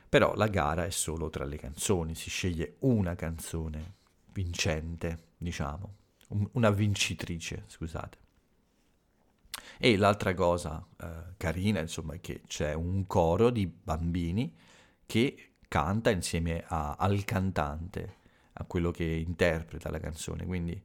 Però 0.10 0.34
la 0.36 0.48
gara 0.48 0.86
è 0.86 0.90
solo 0.90 1.30
tra 1.30 1.44
le 1.44 1.58
canzoni, 1.58 2.16
si 2.16 2.30
sceglie 2.30 2.76
una 2.80 3.16
canzone 3.16 3.96
vincente, 4.32 5.32
diciamo, 5.38 5.96
una 6.54 6.70
vincitrice, 6.70 7.66
scusate. 7.68 8.18
E 9.78 9.98
l'altra 9.98 10.34
cosa 10.34 10.86
eh, 10.98 11.34
carina, 11.36 11.82
insomma, 11.82 12.14
è 12.14 12.22
che 12.22 12.42
c'è 12.48 12.74
un 12.74 13.06
coro 13.06 13.50
di 13.50 13.68
bambini 13.68 14.56
che 15.06 15.56
canta 15.68 16.10
insieme 16.10 16.64
a, 16.68 16.96
al 16.98 17.24
cantante, 17.24 18.16
a 18.54 18.66
quello 18.66 18.92
che 18.92 19.04
interpreta 19.04 19.90
la 19.90 20.00
canzone, 20.00 20.46
quindi 20.46 20.82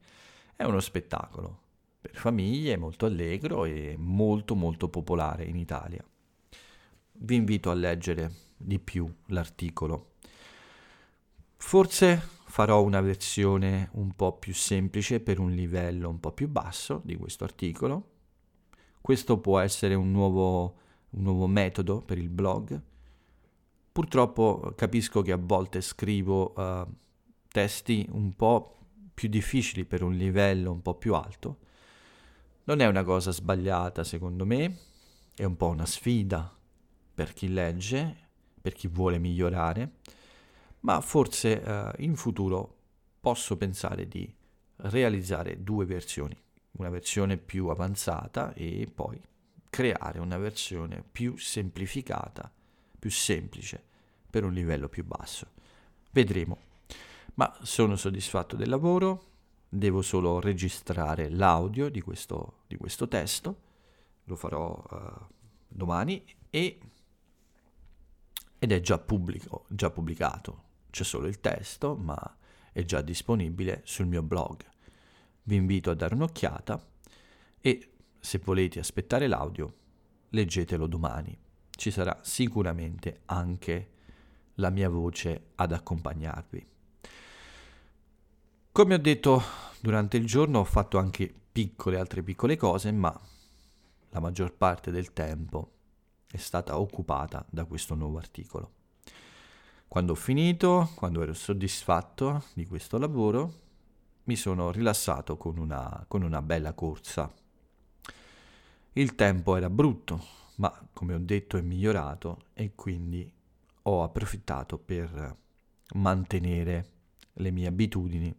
è 0.55 0.65
uno 0.65 0.81
spettacolo 0.81 1.61
per 2.01 2.17
famiglie, 2.17 2.77
molto 2.77 3.07
allegro 3.07 3.65
e 3.65 3.95
molto 3.97 4.55
molto 4.57 4.89
popolare 4.89 5.45
in 5.45 5.57
Italia. 5.57 6.05
Vi 7.13 7.35
invito 7.37 7.71
a 7.71 7.75
leggere 7.75 8.33
di 8.57 8.81
più 8.81 9.11
l'articolo. 9.27 10.15
Forse 11.57 12.21
farò 12.47 12.83
una 12.83 13.01
versione 13.01 13.89
un 13.93 14.15
po' 14.15 14.37
più 14.37 14.53
semplice 14.53 15.21
per 15.21 15.39
un 15.39 15.53
livello 15.53 16.09
un 16.09 16.19
po' 16.19 16.33
più 16.33 16.49
basso 16.49 17.01
di 17.05 17.17
questo 17.17 17.45
articolo. 17.45 18.11
Questo 19.01 19.39
può 19.39 19.61
essere 19.61 19.95
un 19.95 20.11
nuovo, 20.11 20.77
un 21.11 21.23
nuovo 21.23 21.47
metodo 21.47 22.03
per 22.03 22.19
il 22.19 22.29
blog. 22.29 22.81
Purtroppo 23.93 24.73
capisco 24.75 25.21
che 25.21 25.33
a 25.33 25.39
volte 25.39 25.83
scrivo 25.83 26.55
uh, 26.57 26.87
testi 27.49 28.09
un 28.11 28.35
po' 28.35 28.79
più 29.13 29.29
difficili 29.29 29.85
per 29.85 30.03
un 30.03 30.15
livello 30.15 30.73
un 30.73 30.81
po' 30.81 30.95
più 30.95 31.15
alto. 31.15 31.59
Non 32.65 32.81
è 32.81 32.87
una 32.87 33.05
cosa 33.05 33.33
sbagliata 33.33 34.03
secondo 34.03 34.47
me, 34.47 34.79
è 35.35 35.45
un 35.45 35.57
po' 35.57 35.69
una 35.69 35.85
sfida 35.85 36.57
per 37.15 37.35
chi 37.35 37.53
legge, 37.53 38.17
per 38.63 38.73
chi 38.73 38.89
vuole 38.89 39.19
migliorare, 39.19 39.97
ma 40.81 41.01
forse 41.03 41.63
eh, 41.63 41.93
in 41.99 42.17
futuro 42.17 42.77
posso 43.21 43.59
pensare 43.59 44.09
di 44.09 44.33
realizzare 44.77 45.63
due 45.63 45.85
versioni, 45.85 46.37
una 46.79 46.89
versione 46.89 47.37
più 47.37 47.69
avanzata 47.69 48.55
e 48.55 48.91
poi 48.93 49.21
creare 49.69 50.19
una 50.19 50.39
versione 50.39 51.05
più 51.13 51.37
semplificata, 51.37 52.51
più 53.03 53.11
semplice 53.11 53.83
per 54.31 54.45
un 54.45 54.53
livello 54.53 54.89
più 54.89 55.05
basso. 55.05 55.49
Vedremo. 56.13 56.57
Ma 57.35 57.53
sono 57.63 57.97
soddisfatto 57.97 58.55
del 58.55 58.69
lavoro, 58.69 59.31
devo 59.69 60.03
solo 60.03 60.39
registrare 60.39 61.29
l'audio 61.29 61.89
di 61.89 62.01
questo, 62.01 62.59
di 62.69 62.77
questo 62.77 63.09
testo, 63.09 63.61
lo 64.23 64.37
farò 64.37 64.81
uh, 64.89 65.35
domani 65.67 66.25
e 66.49 66.79
ed 68.57 68.71
è 68.71 68.79
già, 68.79 68.99
pubblico, 68.99 69.65
già 69.69 69.91
pubblicato. 69.91 70.63
C'è 70.89 71.03
solo 71.03 71.27
il 71.27 71.41
testo, 71.41 71.97
ma 71.97 72.37
è 72.71 72.85
già 72.85 73.01
disponibile 73.01 73.81
sul 73.85 74.07
mio 74.07 74.23
blog. 74.23 74.65
Vi 75.43 75.57
invito 75.57 75.91
a 75.91 75.95
dare 75.95 76.15
un'occhiata 76.15 76.81
e 77.61 77.91
se 78.21 78.39
volete 78.39 78.79
aspettare 78.79 79.27
l'audio, 79.27 79.75
leggetelo 80.29 80.87
domani. 80.87 81.42
Ci 81.75 81.91
sarà 81.91 82.19
sicuramente 82.23 83.23
anche 83.27 83.91
la 84.57 84.71
mia 84.71 84.89
voce 84.89 85.49
ad 85.57 85.73
accompagnarvi. 85.73 86.67
Come 88.73 88.95
ho 88.95 88.99
detto 88.99 89.43
durante 89.81 90.17
il 90.17 90.27
giorno 90.27 90.61
ho 90.61 90.65
fatto 90.65 90.99
anche 90.99 91.33
piccole 91.53 91.99
altre 91.99 92.23
piccole 92.23 92.57
cose, 92.57 92.91
ma 92.93 93.19
la 94.11 94.21
maggior 94.21 94.55
parte 94.55 94.91
del 94.91 95.13
tempo 95.13 95.73
è 96.27 96.37
stata 96.39 96.79
occupata 96.79 97.45
da 97.51 97.65
questo 97.65 97.95
nuovo 97.95 98.19
articolo. 98.19 98.73
Quando 99.89 100.13
ho 100.13 100.17
finito, 100.17 100.91
quando 100.95 101.23
ero 101.23 101.35
soddisfatto 101.35 102.45
di 102.55 102.67
questo 102.67 102.97
lavoro, 102.97 103.61
mi 104.25 104.37
sono 104.37 104.71
rilassato 104.71 105.37
con 105.37 105.59
una, 105.59 106.05
con 106.09 106.23
una 106.23 106.41
bella 106.41 106.73
corsa. 106.73 107.31
Il 108.95 109.15
tempo 109.15 109.57
era 109.57 109.69
brutto, 109.69 110.25
ma 110.57 110.89
come 110.93 111.15
ho 111.15 111.19
detto 111.19 111.57
è 111.57 111.63
migliorato 111.63 112.47
e 112.55 112.73
quindi 112.75 113.31
ho 113.83 114.03
approfittato 114.03 114.79
per 114.79 115.37
mantenere 115.95 116.91
le 117.35 117.51
mie 117.51 117.67
abitudini 117.67 118.35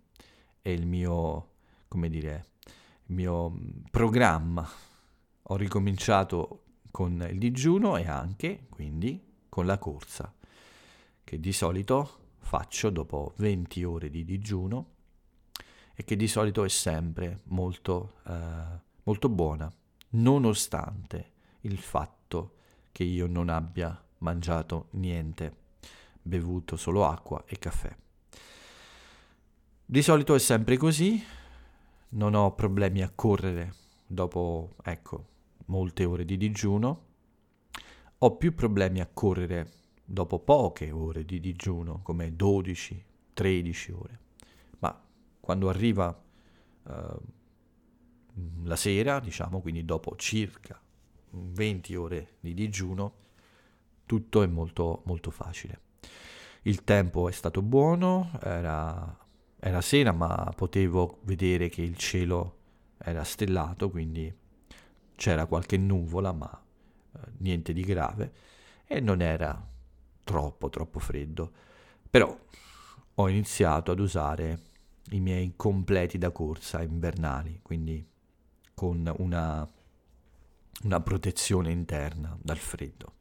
e 0.61 0.73
il 0.73 0.85
mio, 0.85 1.49
come 1.87 2.09
dire, 2.09 2.45
il 3.05 3.15
mio 3.15 3.53
programma. 3.89 4.67
Ho 5.47 5.55
ricominciato 5.55 6.63
con 6.91 7.27
il 7.29 7.37
digiuno 7.37 7.97
e 7.97 8.07
anche 8.07 8.65
quindi 8.69 9.21
con 9.49 9.65
la 9.65 9.77
corsa, 9.77 10.33
che 11.23 11.39
di 11.39 11.51
solito 11.51 12.21
faccio 12.39 12.89
dopo 12.89 13.33
20 13.37 13.83
ore 13.83 14.09
di 14.09 14.23
digiuno 14.23 14.91
e 15.95 16.03
che 16.03 16.15
di 16.15 16.27
solito 16.27 16.63
è 16.63 16.69
sempre 16.69 17.41
molto, 17.45 18.15
eh, 18.27 18.79
molto 19.03 19.29
buona, 19.29 19.71
nonostante 20.11 21.32
il 21.63 21.77
fatto 21.77 22.55
che 22.91 23.03
io 23.03 23.27
non 23.27 23.49
abbia 23.49 24.01
mangiato 24.19 24.87
niente, 24.91 25.55
bevuto 26.21 26.75
solo 26.75 27.05
acqua 27.05 27.43
e 27.45 27.57
caffè. 27.57 27.95
Di 29.85 30.01
solito 30.01 30.33
è 30.35 30.39
sempre 30.39 30.77
così, 30.77 31.21
non 32.09 32.33
ho 32.33 32.53
problemi 32.53 33.01
a 33.01 33.11
correre 33.13 33.73
dopo, 34.05 34.75
ecco, 34.83 35.25
molte 35.65 36.05
ore 36.05 36.25
di 36.25 36.37
digiuno, 36.37 37.05
ho 38.17 38.37
più 38.37 38.53
problemi 38.55 39.01
a 39.01 39.09
correre 39.11 39.71
dopo 40.05 40.39
poche 40.39 40.91
ore 40.91 41.25
di 41.25 41.39
digiuno, 41.39 42.01
come 42.01 42.35
12, 42.35 43.03
13 43.33 43.91
ore. 43.91 44.19
Ma 44.79 45.01
quando 45.39 45.69
arriva 45.69 46.07
uh, 46.83 47.21
la 48.63 48.75
sera, 48.75 49.19
diciamo, 49.19 49.61
quindi 49.61 49.83
dopo 49.83 50.15
circa 50.15 50.81
20 51.33 51.95
ore 51.95 52.35
di 52.39 52.53
digiuno, 52.53 53.13
tutto 54.05 54.43
è 54.43 54.47
molto, 54.47 55.01
molto 55.05 55.31
facile. 55.31 55.79
Il 56.63 56.83
tempo 56.83 57.27
è 57.27 57.31
stato 57.31 57.61
buono, 57.61 58.31
era, 58.41 59.17
era 59.59 59.81
sera, 59.81 60.11
ma 60.11 60.51
potevo 60.55 61.19
vedere 61.23 61.69
che 61.69 61.81
il 61.81 61.97
cielo 61.97 62.57
era 62.97 63.23
stellato, 63.23 63.89
quindi 63.89 64.33
c'era 65.15 65.45
qualche 65.45 65.77
nuvola, 65.77 66.31
ma 66.31 66.63
eh, 67.15 67.19
niente 67.39 67.73
di 67.73 67.81
grave, 67.81 68.33
e 68.85 68.99
non 68.99 69.21
era 69.21 69.65
troppo, 70.23 70.69
troppo 70.69 70.99
freddo. 70.99 71.51
Però 72.09 72.37
ho 73.15 73.29
iniziato 73.29 73.91
ad 73.91 73.99
usare 73.99 74.59
i 75.09 75.19
miei 75.19 75.53
completi 75.55 76.17
da 76.17 76.31
corsa 76.31 76.81
invernali, 76.81 77.59
quindi 77.61 78.05
con 78.73 79.13
una, 79.17 79.67
una 80.83 80.99
protezione 81.01 81.71
interna 81.71 82.37
dal 82.41 82.57
freddo. 82.57 83.13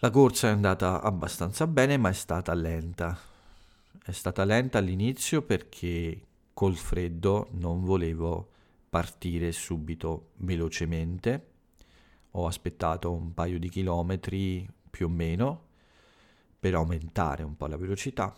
La 0.00 0.10
corsa 0.10 0.48
è 0.48 0.50
andata 0.50 1.00
abbastanza 1.00 1.66
bene, 1.66 1.96
ma 1.96 2.10
è 2.10 2.12
stata 2.12 2.52
lenta. 2.54 3.18
È 4.04 4.12
stata 4.12 4.44
lenta 4.44 4.78
all'inizio 4.78 5.42
perché 5.42 6.20
col 6.52 6.76
freddo 6.76 7.48
non 7.52 7.82
volevo 7.82 8.50
partire 8.90 9.52
subito 9.52 10.32
velocemente. 10.36 11.50
Ho 12.32 12.46
aspettato 12.46 13.12
un 13.12 13.32
paio 13.32 13.58
di 13.58 13.68
chilometri 13.68 14.68
più 14.90 15.06
o 15.06 15.08
meno 15.08 15.64
per 16.58 16.74
aumentare 16.74 17.42
un 17.42 17.56
po' 17.56 17.66
la 17.66 17.76
velocità, 17.76 18.34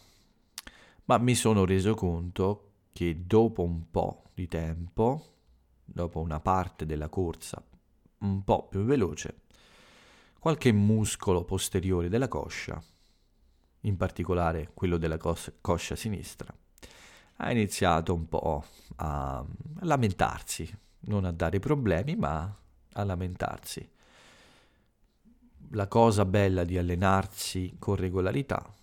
ma 1.07 1.19
mi 1.19 1.35
sono 1.35 1.65
reso 1.65 1.95
conto 1.95 2.73
che 2.93 3.25
dopo 3.27 3.63
un 3.63 3.91
po' 3.91 4.25
di 4.35 4.47
tempo, 4.47 5.35
dopo 5.85 6.21
una 6.21 6.39
parte 6.41 6.87
della 6.87 7.09
corsa 7.09 7.63
un 8.19 8.43
po' 8.45 8.67
più 8.69 8.85
veloce, 8.85 9.41
qualche 10.39 10.73
muscolo 10.73 11.45
posteriore 11.45 12.09
della 12.09 12.29
coscia, 12.29 12.83
in 13.83 13.97
particolare 13.97 14.71
quello 14.75 14.97
della 14.97 15.17
cos- 15.17 15.53
coscia 15.61 15.97
sinistra, 15.97 16.53
ha 17.37 17.51
iniziato 17.51 18.15
un 18.15 18.29
po' 18.29 18.65
a 18.97 19.45
lamentarsi, 19.81 20.69
non 21.01 21.25
a 21.25 21.33
dare 21.33 21.61
problemi, 21.61 22.17
ma 22.17 22.57
a 22.93 23.05
lamentarsi. 23.05 23.89
La 25.73 25.87
cosa 25.87 26.25
bella 26.25 26.65
di 26.65 26.79
allenarsi 26.79 27.77
con 27.79 27.97
regolarità 27.97 28.75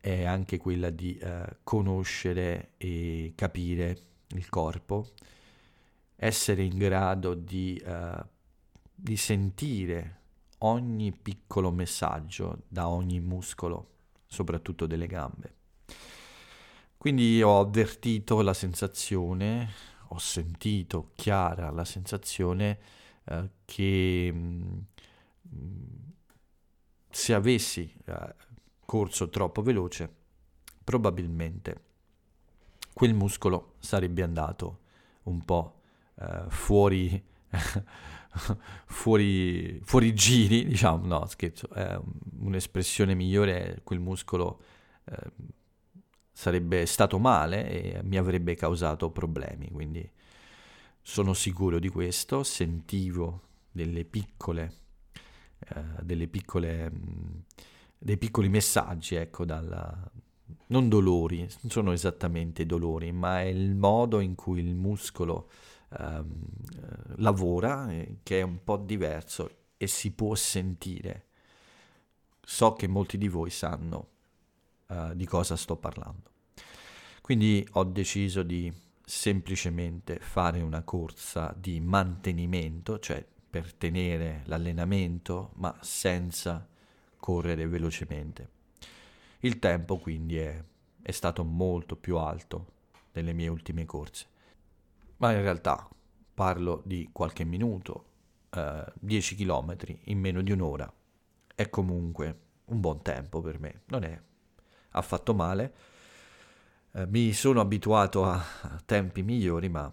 è 0.00 0.24
anche 0.24 0.58
quella 0.58 0.90
di 0.90 1.16
eh, 1.16 1.58
conoscere 1.62 2.72
e 2.76 3.32
capire 3.36 3.98
il 4.28 4.48
corpo, 4.48 5.12
essere 6.16 6.64
in 6.64 6.76
grado 6.76 7.34
di, 7.34 7.76
eh, 7.76 8.24
di 9.02 9.16
sentire 9.16 10.20
ogni 10.58 11.10
piccolo 11.10 11.72
messaggio 11.72 12.62
da 12.68 12.88
ogni 12.88 13.18
muscolo, 13.18 13.88
soprattutto 14.26 14.86
delle 14.86 15.08
gambe. 15.08 15.54
Quindi 16.96 17.42
ho 17.42 17.58
avvertito 17.58 18.42
la 18.42 18.54
sensazione, 18.54 19.68
ho 20.08 20.18
sentito 20.18 21.10
chiara 21.16 21.70
la 21.72 21.84
sensazione 21.84 22.78
eh, 23.24 23.50
che 23.64 24.30
mh, 24.32 24.86
mm, 25.52 25.84
se 27.10 27.34
avessi 27.34 27.92
eh, 28.04 28.34
corso 28.84 29.28
troppo 29.30 29.62
veloce, 29.62 30.08
probabilmente 30.84 31.82
quel 32.92 33.14
muscolo 33.14 33.74
sarebbe 33.80 34.22
andato 34.22 34.78
un 35.24 35.44
po' 35.44 35.80
eh, 36.20 36.44
fuori, 36.50 37.20
fuori, 38.86 39.80
fuori 39.84 40.14
giri, 40.14 40.64
diciamo, 40.66 41.04
no 41.06 41.26
scherzo, 41.26 41.68
è 41.70 41.98
un'espressione 42.40 43.14
migliore, 43.14 43.80
quel 43.84 44.00
muscolo 44.00 44.60
eh, 45.04 45.30
sarebbe 46.32 46.86
stato 46.86 47.18
male 47.18 47.68
e 47.68 48.02
mi 48.02 48.16
avrebbe 48.16 48.54
causato 48.54 49.10
problemi, 49.10 49.70
quindi 49.70 50.08
sono 51.00 51.34
sicuro 51.34 51.78
di 51.78 51.88
questo, 51.88 52.42
sentivo 52.42 53.42
delle 53.70 54.04
piccole, 54.04 54.74
eh, 55.58 55.82
delle 56.02 56.28
piccole, 56.28 56.90
mh, 56.90 57.44
dei 57.98 58.16
piccoli 58.16 58.48
messaggi, 58.48 59.16
ecco, 59.16 59.44
dalla, 59.44 60.10
non 60.68 60.88
dolori, 60.88 61.38
non 61.38 61.70
sono 61.70 61.92
esattamente 61.92 62.64
dolori, 62.66 63.12
ma 63.12 63.40
è 63.40 63.46
il 63.46 63.74
modo 63.74 64.20
in 64.20 64.34
cui 64.34 64.60
il 64.60 64.74
muscolo 64.74 65.50
ehm, 65.98 67.16
lavora, 67.16 67.90
eh, 67.90 68.18
che 68.22 68.40
è 68.40 68.42
un 68.42 68.62
po' 68.62 68.76
diverso 68.76 69.50
e 69.76 69.86
si 69.86 70.12
può 70.12 70.34
sentire. 70.34 71.26
So 72.44 72.72
che 72.74 72.86
molti 72.86 73.18
di 73.18 73.28
voi 73.28 73.50
sanno 73.50 74.08
uh, 74.88 75.14
di 75.14 75.26
cosa 75.26 75.56
sto 75.56 75.76
parlando. 75.76 76.30
Quindi 77.20 77.66
ho 77.72 77.84
deciso 77.84 78.42
di 78.42 78.72
semplicemente 79.04 80.18
fare 80.18 80.60
una 80.60 80.82
corsa 80.82 81.54
di 81.56 81.80
mantenimento, 81.80 82.98
cioè 82.98 83.24
per 83.48 83.74
tenere 83.74 84.42
l'allenamento, 84.46 85.50
ma 85.54 85.76
senza 85.80 86.66
correre 87.18 87.66
velocemente. 87.66 88.50
Il 89.40 89.58
tempo 89.58 89.98
quindi 89.98 90.38
è, 90.38 90.62
è 91.02 91.10
stato 91.10 91.44
molto 91.44 91.96
più 91.96 92.16
alto 92.16 92.66
delle 93.12 93.32
mie 93.32 93.48
ultime 93.48 93.84
corse, 93.84 94.26
ma 95.22 95.30
in 95.30 95.42
realtà 95.42 95.88
parlo 96.34 96.82
di 96.84 97.08
qualche 97.12 97.44
minuto, 97.44 98.04
eh, 98.50 98.84
10 98.94 99.36
km 99.36 99.76
in 100.06 100.18
meno 100.18 100.42
di 100.42 100.50
un'ora. 100.50 100.92
È 101.54 101.70
comunque 101.70 102.40
un 102.66 102.80
buon 102.80 103.02
tempo 103.02 103.40
per 103.40 103.60
me, 103.60 103.82
non 103.86 104.02
è 104.02 104.20
affatto 104.90 105.32
male. 105.32 105.74
Eh, 106.90 107.06
mi 107.06 107.32
sono 107.34 107.60
abituato 107.60 108.24
a, 108.24 108.44
tempi 108.84 109.22
migliori, 109.22 109.68
ma 109.68 109.92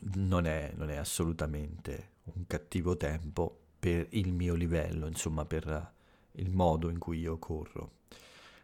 non 0.00 0.46
è, 0.46 0.72
non 0.74 0.90
è, 0.90 0.96
assolutamente 0.96 2.08
un 2.24 2.48
cattivo 2.48 2.96
tempo 2.96 3.56
per 3.78 4.08
il 4.10 4.32
mio 4.32 4.54
livello, 4.54 5.06
insomma, 5.06 5.44
per 5.44 5.92
il 6.32 6.50
modo 6.50 6.88
in 6.88 6.98
cui 6.98 7.20
io 7.20 7.38
corro. 7.38 7.98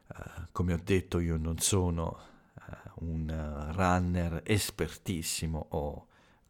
Uh, 0.09 0.47
come 0.51 0.73
ho 0.73 0.81
detto, 0.83 1.21
io 1.21 1.37
non 1.37 1.59
sono 1.59 2.35
un 2.97 3.73
runner 3.75 4.43
espertissimo 4.45 5.67
o 5.71 6.07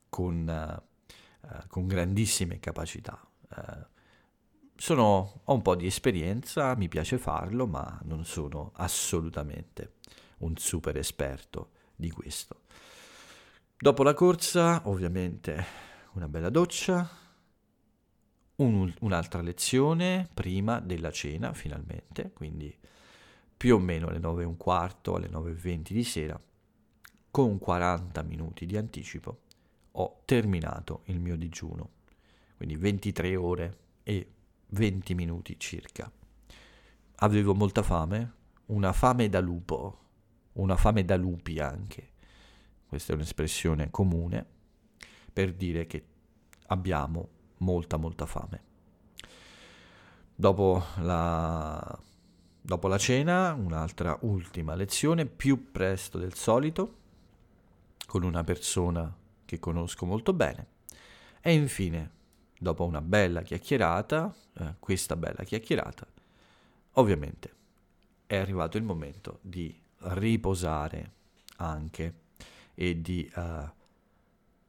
con, 0.08 0.80
uh, 1.40 1.66
con 1.68 1.86
grandissime 1.86 2.58
capacità 2.58 3.20
sono, 4.76 5.40
ho 5.44 5.54
un 5.54 5.62
po' 5.62 5.74
di 5.74 5.86
esperienza, 5.86 6.76
mi 6.76 6.88
piace 6.88 7.18
farlo, 7.18 7.66
ma 7.66 7.98
non 8.04 8.24
sono 8.24 8.72
assolutamente 8.74 9.94
un 10.38 10.56
super 10.56 10.96
esperto 10.96 11.70
di 11.96 12.10
questo. 12.10 12.62
Dopo 13.78 14.02
la 14.02 14.14
corsa, 14.14 14.82
ovviamente, 14.84 15.64
una 16.12 16.28
bella 16.28 16.50
doccia, 16.50 17.08
un, 18.56 18.92
un'altra 19.00 19.40
lezione 19.40 20.28
prima 20.32 20.80
della 20.80 21.10
cena, 21.10 21.52
finalmente, 21.52 22.32
quindi 22.32 22.74
più 23.56 23.76
o 23.76 23.78
meno 23.78 24.08
alle 24.08 24.18
9 24.18 24.42
e 24.42 24.46
un 24.46 24.56
quarto, 24.56 25.14
alle 25.14 25.28
9 25.28 25.50
e 25.50 25.54
20 25.54 25.94
di 25.94 26.04
sera, 26.04 26.40
con 27.30 27.58
40 27.58 28.22
minuti 28.22 28.66
di 28.66 28.76
anticipo, 28.76 29.40
ho 29.92 30.22
terminato 30.24 31.02
il 31.04 31.18
mio 31.18 31.36
digiuno, 31.36 31.90
quindi 32.56 32.76
23 32.76 33.36
ore 33.36 33.78
e 34.02 34.30
20 34.68 35.14
minuti 35.14 35.58
circa. 35.58 36.10
Avevo 37.16 37.54
molta 37.54 37.82
fame, 37.82 38.32
una 38.66 38.92
fame 38.92 39.28
da 39.28 39.40
lupo, 39.40 39.98
una 40.54 40.76
fame 40.76 41.04
da 41.04 41.16
lupi 41.16 41.58
anche. 41.58 42.10
Questa 42.86 43.12
è 43.12 43.16
un'espressione 43.16 43.90
comune 43.90 44.46
per 45.32 45.52
dire 45.54 45.86
che 45.86 46.04
abbiamo 46.68 47.28
molta 47.58 47.96
molta 47.96 48.26
fame. 48.26 48.62
Dopo 50.34 50.84
la, 50.98 51.98
dopo 52.66 52.88
la 52.88 52.98
cena, 52.98 53.52
un'altra 53.54 54.18
ultima 54.22 54.74
lezione, 54.74 55.24
più 55.24 55.70
presto 55.70 56.18
del 56.18 56.34
solito, 56.34 56.94
con 58.08 58.24
una 58.24 58.42
persona 58.42 59.14
che 59.44 59.60
conosco 59.60 60.04
molto 60.04 60.32
bene. 60.32 60.66
E 61.40 61.52
infine 61.52 62.10
dopo 62.58 62.84
una 62.84 63.00
bella 63.00 63.42
chiacchierata, 63.42 64.34
eh, 64.54 64.74
questa 64.80 65.14
bella 65.14 65.44
chiacchierata, 65.44 66.08
ovviamente 66.94 67.54
è 68.26 68.36
arrivato 68.36 68.78
il 68.78 68.82
momento 68.82 69.38
di 69.42 69.72
riposare 69.98 71.12
anche 71.58 72.14
e 72.74 73.00
di 73.00 73.30
uh, 73.36 73.70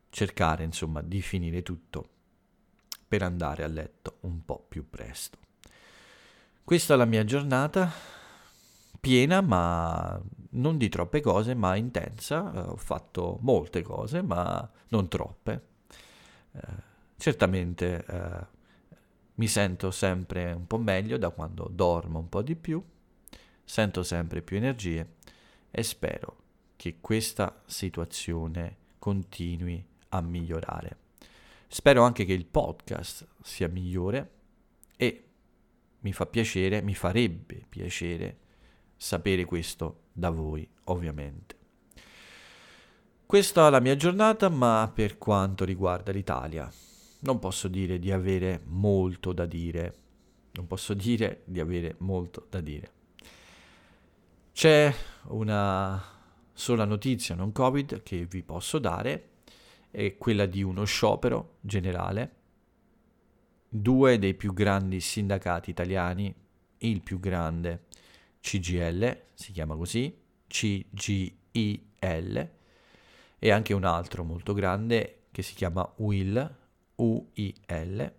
cercare 0.10 0.64
insomma 0.64 1.02
di 1.02 1.20
finire 1.22 1.64
tutto 1.64 2.10
per 3.08 3.24
andare 3.24 3.64
a 3.64 3.68
letto 3.68 4.18
un 4.22 4.46
po' 4.46 4.64
più 4.70 4.88
presto. 4.88 5.47
Questa 6.68 6.96
è 6.96 6.98
la 6.98 7.06
mia 7.06 7.24
giornata 7.24 7.90
piena 9.00 9.40
ma 9.40 10.22
non 10.50 10.78
di 10.78 10.90
troppe 10.90 11.22
cose 11.22 11.54
ma 11.54 11.78
intensa, 11.78 12.42
uh, 12.42 12.72
ho 12.72 12.76
fatto 12.76 13.38
molte 13.40 13.82
cose 13.82 14.22
ma 14.22 14.70
non 14.90 15.08
troppe. 15.08 15.62
Uh, 16.52 16.60
Certamente 17.16 18.04
eh, 18.06 18.46
mi 19.36 19.48
sento 19.48 19.92
sempre 19.92 20.52
un 20.52 20.68
po' 20.68 20.78
meglio 20.78 21.18
da 21.18 21.30
quando 21.30 21.70
dormo 21.72 22.20
un 22.20 22.28
po' 22.28 22.42
di 22.42 22.58
più, 22.58 22.84
sento 23.64 24.04
sempre 24.04 24.42
più 24.42 24.58
energie 24.58 25.14
e 25.72 25.84
spero 25.84 26.36
che 26.76 26.98
questa 27.00 27.62
situazione 27.66 28.76
continui 29.00 29.82
a 30.10 30.20
migliorare. 30.20 30.98
Spero 31.70 32.04
anche 32.04 32.26
che 32.26 32.34
il 32.34 32.46
podcast 32.46 33.26
sia 33.42 33.70
migliore 33.70 34.32
e 34.98 35.27
mi 36.08 36.14
fa 36.14 36.26
piacere, 36.26 36.82
mi 36.82 36.96
farebbe 36.96 37.66
piacere 37.68 38.38
sapere 38.96 39.44
questo 39.44 40.04
da 40.14 40.30
voi, 40.30 40.66
ovviamente. 40.86 41.56
Questa 43.26 43.68
è 43.68 43.70
la 43.70 43.82
mia 43.82 43.98
giornata, 43.98 44.48
ma 44.48 44.90
per 44.94 45.18
quanto 45.18 45.66
riguarda 45.66 46.14
l'Italia, 46.14 46.72
non 47.20 47.40
posso 47.40 47.68
dire 47.68 48.00
di 48.00 48.10
avere 48.10 48.62
molto 48.68 49.34
da 49.34 49.46
dire. 49.46 49.96
Non 50.54 50.66
posso 50.66 50.94
dire 50.94 51.42
di 51.44 51.60
avere 51.60 51.96
molto 52.00 52.48
da 52.50 52.62
dire. 52.62 52.92
C'è 54.54 54.94
una 55.24 56.02
sola 56.54 56.86
notizia 56.86 57.36
non 57.36 57.52
Covid 57.52 58.02
che 58.02 58.26
vi 58.26 58.44
posso 58.44 58.80
dare, 58.80 59.32
è 59.92 60.16
quella 60.16 60.46
di 60.46 60.64
uno 60.64 60.86
sciopero 60.86 61.58
generale. 61.60 62.37
Due 63.70 64.18
dei 64.18 64.34
più 64.34 64.54
grandi 64.54 65.00
sindacati 65.00 65.70
italiani, 65.70 66.34
il 66.80 67.02
più 67.02 67.20
grande 67.20 67.86
CGL, 68.40 69.24
si 69.34 69.52
chiama 69.52 69.76
così, 69.76 70.16
CGIL, 70.48 71.36
e 73.40 73.52
anche 73.52 73.74
un 73.74 73.84
altro 73.84 74.24
molto 74.24 74.54
grande 74.54 75.24
che 75.32 75.42
si 75.42 75.54
chiama 75.54 75.88
UIL, 75.98 76.56
UIL 76.96 78.14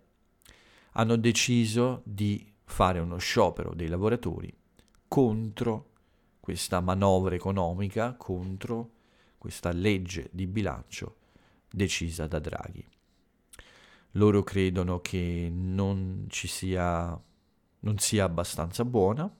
hanno 0.93 1.15
deciso 1.15 2.01
di 2.05 2.53
fare 2.63 2.99
uno 2.99 3.17
sciopero 3.17 3.73
dei 3.73 3.87
lavoratori 3.87 4.53
contro 5.07 5.91
questa 6.39 6.79
manovra 6.79 7.35
economica, 7.35 8.13
contro 8.13 8.91
questa 9.37 9.71
legge 9.71 10.29
di 10.31 10.47
bilancio 10.47 11.17
decisa 11.69 12.27
da 12.27 12.39
Draghi. 12.39 12.85
Loro 14.13 14.43
credono 14.43 14.99
che 15.01 15.49
non 15.51 16.25
ci 16.29 16.47
sia, 16.47 17.21
non 17.79 17.97
sia 17.99 18.23
abbastanza 18.23 18.83
buona, 18.83 19.31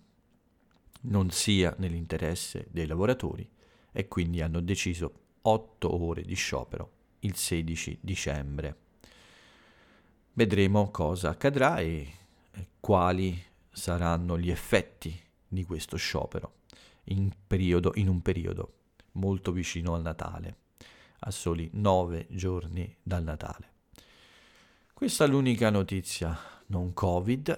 non 1.01 1.31
sia 1.31 1.73
nell'interesse 1.77 2.67
dei 2.69 2.85
lavoratori 2.85 3.49
e 3.91 4.07
quindi 4.07 4.41
hanno 4.41 4.59
deciso 4.59 5.13
otto 5.41 6.03
ore 6.03 6.23
di 6.23 6.35
sciopero 6.35 6.91
il 7.19 7.35
16 7.35 7.99
dicembre. 8.01 8.77
Vedremo 10.33 10.91
cosa 10.91 11.29
accadrà 11.29 11.79
e 11.79 12.07
quali 12.79 13.41
saranno 13.71 14.37
gli 14.37 14.51
effetti 14.51 15.17
di 15.47 15.63
questo 15.63 15.97
sciopero 15.97 16.53
in, 17.05 17.31
periodo, 17.47 17.91
in 17.95 18.07
un 18.07 18.21
periodo 18.21 18.73
molto 19.13 19.51
vicino 19.51 19.95
al 19.95 20.01
Natale, 20.01 20.57
a 21.19 21.31
soli 21.31 21.69
nove 21.73 22.27
giorni 22.29 22.95
dal 23.01 23.23
Natale. 23.23 23.78
Questa 24.99 25.23
è 25.23 25.27
l'unica 25.29 25.69
notizia 25.69 26.37
non 26.65 26.93
Covid, 26.93 27.57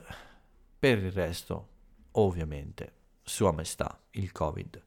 per 0.77 0.99
il 0.99 1.11
resto, 1.11 1.69
ovviamente, 2.11 2.93
Sua 3.23 3.51
Maestà, 3.51 3.99
il 4.11 4.31
Covid, 4.31 4.79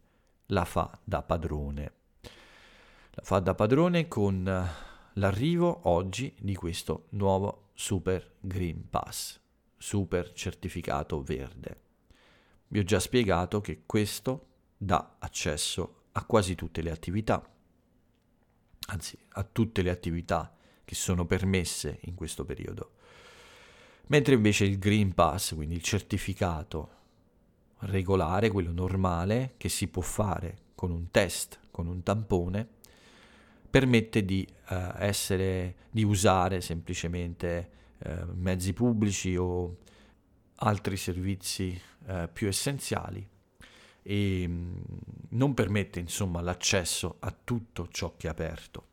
la 0.46 0.64
fa 0.64 0.96
da 1.02 1.22
padrone. 1.24 1.92
La 3.10 3.22
fa 3.24 3.40
da 3.40 3.56
padrone 3.56 4.06
con 4.06 4.44
l'arrivo 5.14 5.80
oggi 5.88 6.32
di 6.38 6.54
questo 6.54 7.06
nuovo 7.10 7.70
Super 7.74 8.34
Green 8.38 8.88
Pass, 8.88 9.40
super 9.76 10.32
certificato 10.32 11.24
verde. 11.24 11.80
Vi 12.68 12.78
ho 12.78 12.84
già 12.84 13.00
spiegato 13.00 13.60
che 13.60 13.82
questo 13.84 14.46
dà 14.76 15.16
accesso 15.18 16.04
a 16.12 16.24
quasi 16.24 16.54
tutte 16.54 16.82
le 16.82 16.92
attività, 16.92 17.44
anzi 18.86 19.18
a 19.30 19.42
tutte 19.42 19.82
le 19.82 19.90
attività 19.90 20.53
che 20.84 20.94
sono 20.94 21.26
permesse 21.26 21.98
in 22.02 22.14
questo 22.14 22.44
periodo. 22.44 22.92
Mentre 24.06 24.34
invece 24.34 24.64
il 24.64 24.78
Green 24.78 25.14
Pass, 25.14 25.54
quindi 25.54 25.74
il 25.74 25.82
certificato 25.82 26.90
regolare, 27.80 28.50
quello 28.50 28.72
normale, 28.72 29.54
che 29.56 29.68
si 29.68 29.88
può 29.88 30.02
fare 30.02 30.58
con 30.74 30.90
un 30.90 31.10
test, 31.10 31.58
con 31.70 31.86
un 31.86 32.02
tampone, 32.02 32.68
permette 33.68 34.24
di, 34.24 34.46
uh, 34.68 34.74
essere, 34.98 35.74
di 35.90 36.04
usare 36.04 36.60
semplicemente 36.60 37.70
uh, 37.98 38.30
mezzi 38.34 38.72
pubblici 38.72 39.36
o 39.36 39.78
altri 40.56 40.96
servizi 40.96 41.78
uh, 42.06 42.28
più 42.32 42.46
essenziali 42.46 43.26
e 44.02 44.44
mm, 44.46 44.76
non 45.30 45.54
permette 45.54 45.98
insomma 45.98 46.40
l'accesso 46.40 47.16
a 47.20 47.34
tutto 47.42 47.88
ciò 47.88 48.14
che 48.16 48.28
è 48.28 48.30
aperto. 48.30 48.92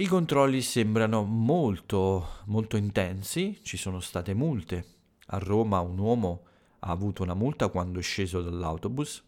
I 0.00 0.06
controlli 0.06 0.62
sembrano 0.62 1.24
molto, 1.24 2.26
molto 2.46 2.78
intensi, 2.78 3.60
ci 3.62 3.76
sono 3.76 4.00
state 4.00 4.32
multe. 4.32 4.84
A 5.26 5.36
Roma 5.36 5.80
un 5.80 5.98
uomo 5.98 6.46
ha 6.78 6.90
avuto 6.90 7.22
una 7.22 7.34
multa 7.34 7.68
quando 7.68 7.98
è 7.98 8.02
sceso 8.02 8.40
dall'autobus 8.40 9.22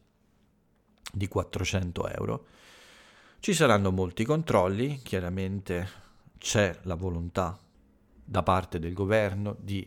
di 1.12 1.28
400 1.28 2.08
euro. 2.08 2.46
Ci 3.38 3.52
saranno 3.52 3.90
molti 3.90 4.24
controlli, 4.24 5.02
chiaramente 5.02 5.90
c'è 6.38 6.78
la 6.84 6.94
volontà 6.94 7.60
da 8.24 8.42
parte 8.42 8.78
del 8.78 8.94
governo 8.94 9.54
di 9.60 9.86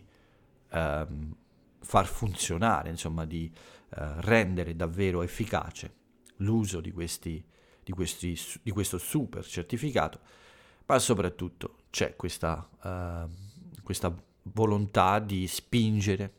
ehm, 0.70 1.36
far 1.80 2.06
funzionare, 2.06 2.92
insomma, 2.92 3.26
di 3.26 3.52
eh, 3.52 4.22
rendere 4.22 4.76
davvero 4.76 5.24
efficace 5.24 5.96
l'uso 6.38 6.80
di, 6.80 6.92
questi, 6.92 7.44
di, 7.84 7.92
questi, 7.92 8.40
di, 8.62 8.70
questo 8.70 9.00
super 9.00 9.44
certificato, 9.44 10.44
ma 10.86 11.00
soprattutto 11.00 11.78
c'è 11.90 12.16
questa, 12.16 12.68
uh, 12.82 13.82
questa 13.84 14.14
volontà 14.44 15.20
di 15.20 15.48
spingere 15.48 16.34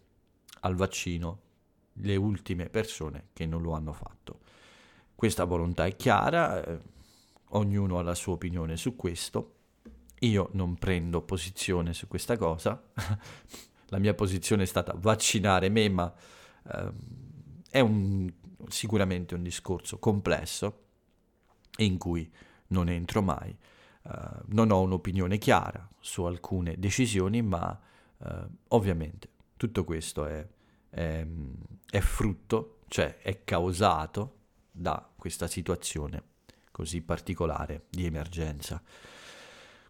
al 0.60 0.74
vaccino 0.74 1.40
le 2.00 2.16
ultime 2.16 2.68
persone 2.68 3.28
che 3.32 3.46
non 3.46 3.62
lo 3.62 3.72
hanno 3.72 3.92
fatto. 3.92 4.40
Questa 5.14 5.44
volontà 5.44 5.86
è 5.86 5.96
chiara, 5.96 6.62
eh, 6.62 6.78
ognuno 7.50 7.98
ha 7.98 8.02
la 8.02 8.14
sua 8.14 8.34
opinione 8.34 8.76
su 8.76 8.96
questo. 8.96 9.54
Io 10.20 10.50
non 10.52 10.76
prendo 10.76 11.22
posizione 11.22 11.94
su 11.94 12.06
questa 12.06 12.36
cosa. 12.36 12.82
la 13.88 13.98
mia 13.98 14.14
posizione 14.14 14.64
è 14.64 14.66
stata 14.66 14.94
vaccinare 14.96 15.68
me, 15.68 15.88
ma 15.88 16.14
eh, 16.70 16.92
è 17.70 17.80
un, 17.80 18.30
sicuramente 18.68 19.34
un 19.34 19.42
discorso 19.42 19.98
complesso 19.98 20.84
in 21.78 21.96
cui 21.98 22.30
non 22.68 22.88
entro 22.88 23.22
mai. 23.22 23.56
Uh, 24.06 24.42
non 24.54 24.70
ho 24.70 24.82
un'opinione 24.82 25.36
chiara 25.36 25.88
su 25.98 26.22
alcune 26.24 26.78
decisioni, 26.78 27.42
ma 27.42 27.76
uh, 28.18 28.26
ovviamente 28.68 29.28
tutto 29.56 29.82
questo 29.82 30.26
è, 30.26 30.46
è, 30.90 31.26
è 31.90 32.00
frutto, 32.00 32.78
cioè 32.86 33.18
è 33.18 33.42
causato 33.42 34.34
da 34.70 35.10
questa 35.16 35.48
situazione 35.48 36.22
così 36.70 37.00
particolare 37.00 37.86
di 37.88 38.04
emergenza. 38.04 38.80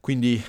Quindi 0.01 0.43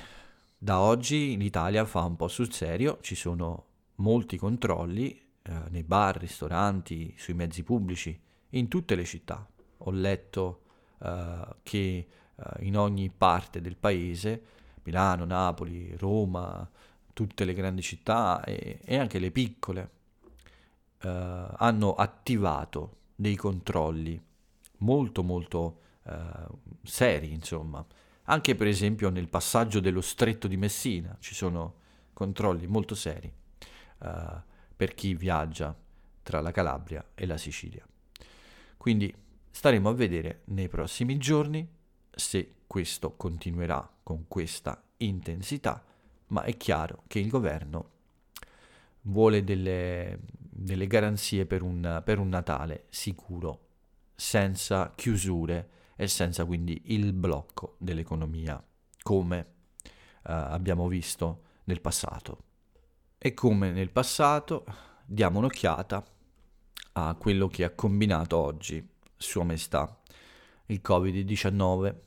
da 0.56 0.80
oggi 0.80 1.32
in 1.32 1.42
Italia 1.42 1.84
fa 1.84 2.04
un 2.04 2.16
po' 2.16 2.28
sul 2.28 2.52
serio, 2.52 2.98
ci 3.00 3.16
sono 3.16 3.66
molti 3.96 4.38
controlli 4.38 5.20
eh, 5.42 5.52
nei 5.70 5.82
bar, 5.82 6.16
ristoranti, 6.16 7.12
sui 7.18 7.34
mezzi 7.34 7.62
pubblici, 7.64 8.18
in 8.50 8.68
tutte 8.68 8.94
le 8.94 9.04
città. 9.04 9.46
Ho 9.78 9.90
letto 9.90 10.62
eh, 11.00 11.56
che 11.62 12.06
eh, 12.38 12.64
in 12.64 12.76
ogni 12.76 13.10
parte 13.10 13.60
del 13.60 13.76
paese, 13.76 14.42
Milano, 14.84 15.24
Napoli, 15.24 15.94
Roma, 15.96 16.68
tutte 17.12 17.44
le 17.44 17.52
grandi 17.52 17.82
città 17.82 18.42
e, 18.44 18.80
e 18.82 18.96
anche 18.96 19.18
le 19.18 19.30
piccole, 19.30 19.90
eh, 21.00 21.08
hanno 21.08 21.94
attivato 21.94 22.96
dei 23.14 23.36
controlli 23.36 24.20
molto 24.78 25.22
molto 25.22 25.80
eh, 26.04 26.16
seri, 26.82 27.32
insomma. 27.32 27.84
Anche 28.24 28.54
per 28.54 28.66
esempio 28.66 29.08
nel 29.08 29.28
passaggio 29.28 29.80
dello 29.80 30.02
stretto 30.02 30.48
di 30.48 30.56
Messina 30.56 31.16
ci 31.18 31.34
sono 31.34 31.74
controlli 32.12 32.66
molto 32.66 32.94
seri. 32.94 33.32
Uh, 34.00 34.40
per 34.78 34.94
chi 34.94 35.12
viaggia 35.14 35.76
tra 36.22 36.40
la 36.40 36.52
Calabria 36.52 37.04
e 37.16 37.26
la 37.26 37.36
Sicilia. 37.36 37.84
Quindi 38.76 39.12
staremo 39.50 39.88
a 39.88 39.92
vedere 39.92 40.42
nei 40.44 40.68
prossimi 40.68 41.18
giorni 41.18 41.68
se 42.18 42.54
questo 42.66 43.14
continuerà 43.16 43.88
con 44.02 44.26
questa 44.26 44.82
intensità, 44.98 45.84
ma 46.28 46.42
è 46.42 46.56
chiaro 46.56 47.04
che 47.06 47.20
il 47.20 47.28
governo 47.28 47.90
vuole 49.02 49.44
delle, 49.44 50.18
delle 50.28 50.88
garanzie 50.88 51.46
per 51.46 51.62
un, 51.62 52.02
per 52.04 52.18
un 52.18 52.28
Natale 52.28 52.86
sicuro, 52.88 53.66
senza 54.16 54.92
chiusure 54.96 55.70
e 55.94 56.08
senza 56.08 56.44
quindi 56.44 56.82
il 56.86 57.12
blocco 57.12 57.76
dell'economia, 57.78 58.62
come 59.00 59.38
uh, 59.38 60.20
abbiamo 60.22 60.88
visto 60.88 61.44
nel 61.64 61.80
passato. 61.80 62.42
E 63.16 63.32
come 63.32 63.70
nel 63.70 63.90
passato 63.90 64.64
diamo 65.06 65.38
un'occhiata 65.38 66.04
a 66.94 67.14
quello 67.14 67.46
che 67.46 67.62
ha 67.62 67.70
combinato 67.70 68.36
oggi 68.36 68.86
Sua 69.16 69.44
Maestà, 69.44 70.00
il 70.66 70.80
Covid-19. 70.84 72.06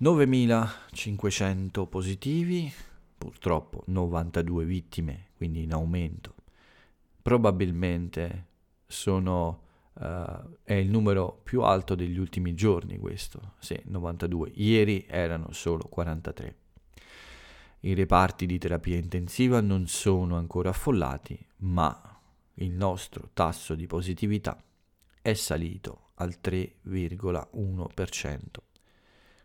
9.500 0.00 1.86
positivi, 1.88 2.72
purtroppo 3.16 3.84
92 3.86 4.64
vittime, 4.64 5.26
quindi 5.36 5.62
in 5.62 5.72
aumento. 5.72 6.34
Probabilmente 7.22 8.46
sono, 8.86 9.62
uh, 9.94 10.56
è 10.62 10.74
il 10.74 10.90
numero 10.90 11.40
più 11.42 11.62
alto 11.62 11.94
degli 11.94 12.18
ultimi 12.18 12.54
giorni 12.54 12.98
questo, 12.98 13.54
sì, 13.58 13.80
92. 13.84 14.50
Ieri 14.54 15.06
erano 15.08 15.52
solo 15.52 15.84
43. 15.84 16.56
I 17.80 17.94
reparti 17.94 18.46
di 18.46 18.58
terapia 18.58 18.96
intensiva 18.96 19.60
non 19.60 19.86
sono 19.88 20.36
ancora 20.36 20.70
affollati, 20.70 21.38
ma 21.58 22.20
il 22.54 22.70
nostro 22.70 23.30
tasso 23.32 23.74
di 23.74 23.86
positività 23.86 24.62
è 25.20 25.34
salito 25.34 26.10
al 26.14 26.36
3,1%. 26.42 28.38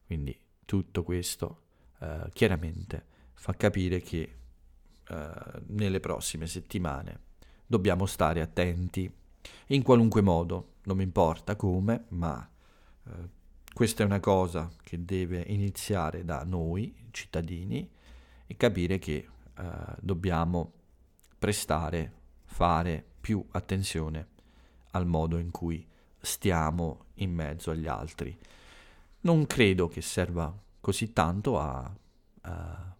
Quindi 0.07 0.35
tutto 0.63 1.03
questo 1.03 1.63
eh, 1.99 2.29
chiaramente 2.33 3.05
fa 3.33 3.53
capire 3.53 4.01
che 4.01 4.35
eh, 5.09 5.29
nelle 5.67 5.99
prossime 5.99 6.47
settimane 6.47 7.19
dobbiamo 7.65 8.05
stare 8.05 8.41
attenti 8.41 9.13
in 9.67 9.83
qualunque 9.83 10.21
modo, 10.21 10.75
non 10.83 10.97
mi 10.97 11.03
importa 11.03 11.57
come, 11.57 12.05
ma 12.09 12.49
eh, 13.05 13.11
questa 13.73 14.03
è 14.03 14.05
una 14.05 14.21
cosa 14.21 14.71
che 14.81 15.03
deve 15.03 15.43
iniziare 15.47 16.23
da 16.23 16.43
noi 16.43 16.95
cittadini 17.11 17.87
e 18.47 18.55
capire 18.55 18.97
che 18.97 19.13
eh, 19.13 19.63
dobbiamo 19.99 20.71
prestare, 21.37 22.11
fare 22.45 23.05
più 23.19 23.45
attenzione 23.51 24.27
al 24.91 25.05
modo 25.05 25.37
in 25.37 25.51
cui 25.51 25.85
stiamo 26.19 27.07
in 27.15 27.33
mezzo 27.33 27.71
agli 27.71 27.87
altri. 27.87 28.35
Non 29.21 29.45
credo 29.45 29.87
che 29.87 30.01
serva 30.01 30.55
così 30.79 31.11
tanto 31.11 31.59
a, 31.59 31.93
a 32.41 32.95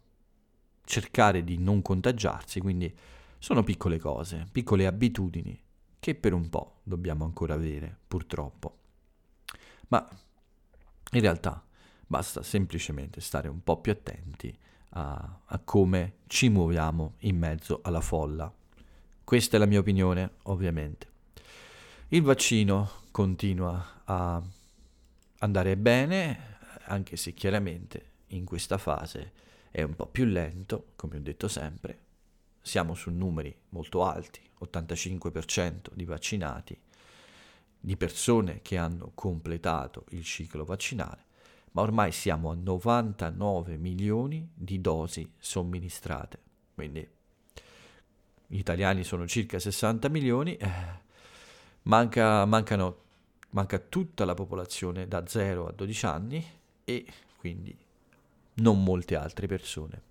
cercare 0.84 1.44
di 1.44 1.58
non 1.58 1.82
contagiarsi, 1.82 2.60
quindi 2.60 2.94
sono 3.38 3.62
piccole 3.62 3.98
cose, 3.98 4.46
piccole 4.50 4.86
abitudini 4.86 5.58
che 6.00 6.14
per 6.14 6.32
un 6.32 6.48
po' 6.48 6.80
dobbiamo 6.82 7.24
ancora 7.24 7.54
avere, 7.54 7.96
purtroppo. 8.06 8.78
Ma 9.88 10.06
in 11.12 11.20
realtà 11.20 11.64
basta 12.06 12.42
semplicemente 12.42 13.20
stare 13.20 13.48
un 13.48 13.62
po' 13.62 13.80
più 13.80 13.92
attenti 13.92 14.56
a, 14.90 15.40
a 15.44 15.58
come 15.60 16.18
ci 16.26 16.48
muoviamo 16.48 17.14
in 17.20 17.36
mezzo 17.36 17.80
alla 17.82 18.00
folla. 18.00 18.52
Questa 19.24 19.56
è 19.56 19.58
la 19.58 19.66
mia 19.66 19.80
opinione, 19.80 20.36
ovviamente. 20.44 21.06
Il 22.08 22.22
vaccino 22.22 22.90
continua 23.10 24.02
a 24.04 24.42
andare 25.38 25.76
bene, 25.76 26.58
anche 26.84 27.16
se 27.16 27.34
chiaramente 27.34 28.12
in 28.28 28.44
questa 28.44 28.78
fase 28.78 29.32
è 29.70 29.82
un 29.82 29.94
po' 29.94 30.06
più 30.06 30.24
lento, 30.24 30.92
come 30.96 31.16
ho 31.16 31.20
detto 31.20 31.48
sempre. 31.48 32.06
Siamo 32.60 32.94
su 32.94 33.10
numeri 33.10 33.54
molto 33.70 34.04
alti, 34.04 34.40
85% 34.60 35.92
di 35.94 36.04
vaccinati, 36.04 36.78
di 37.80 37.96
persone 37.96 38.60
che 38.62 38.76
hanno 38.76 39.12
completato 39.14 40.04
il 40.10 40.24
ciclo 40.24 40.64
vaccinale 40.64 41.26
ma 41.72 41.82
ormai 41.82 42.12
siamo 42.12 42.50
a 42.50 42.54
99 42.54 43.76
milioni 43.76 44.50
di 44.52 44.80
dosi 44.80 45.30
somministrate. 45.38 46.38
Quindi 46.74 47.08
gli 48.46 48.58
italiani 48.58 49.04
sono 49.04 49.26
circa 49.26 49.58
60 49.58 50.08
milioni, 50.08 50.56
eh, 50.56 50.70
manca, 51.82 52.44
mancano, 52.46 53.02
manca 53.50 53.78
tutta 53.78 54.24
la 54.24 54.34
popolazione 54.34 55.08
da 55.08 55.26
0 55.26 55.68
a 55.68 55.72
12 55.72 56.06
anni 56.06 56.44
e 56.84 57.06
quindi 57.38 57.76
non 58.54 58.82
molte 58.82 59.16
altre 59.16 59.46
persone 59.46 60.02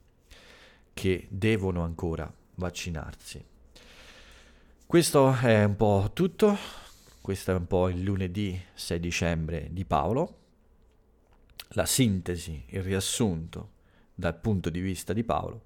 che 0.94 1.28
devono 1.30 1.84
ancora 1.84 2.32
vaccinarsi. 2.56 3.44
Questo 4.86 5.34
è 5.34 5.64
un 5.64 5.76
po' 5.76 6.12
tutto, 6.14 6.58
questo 7.22 7.52
è 7.52 7.56
un 7.56 7.68
po' 7.68 7.90
il 7.90 8.02
lunedì 8.02 8.60
6 8.74 9.00
dicembre 9.00 9.68
di 9.72 9.86
Paolo 9.86 10.38
la 11.72 11.86
sintesi, 11.86 12.64
il 12.70 12.82
riassunto 12.82 13.72
dal 14.14 14.40
punto 14.40 14.70
di 14.70 14.80
vista 14.80 15.14
di 15.14 15.24
Paolo 15.24 15.66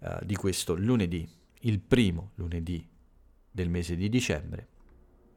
eh, 0.00 0.18
di 0.22 0.36
questo 0.36 0.74
lunedì, 0.74 1.26
il 1.60 1.80
primo 1.80 2.32
lunedì 2.34 2.86
del 3.50 3.68
mese 3.70 3.96
di 3.96 4.08
dicembre, 4.08 4.68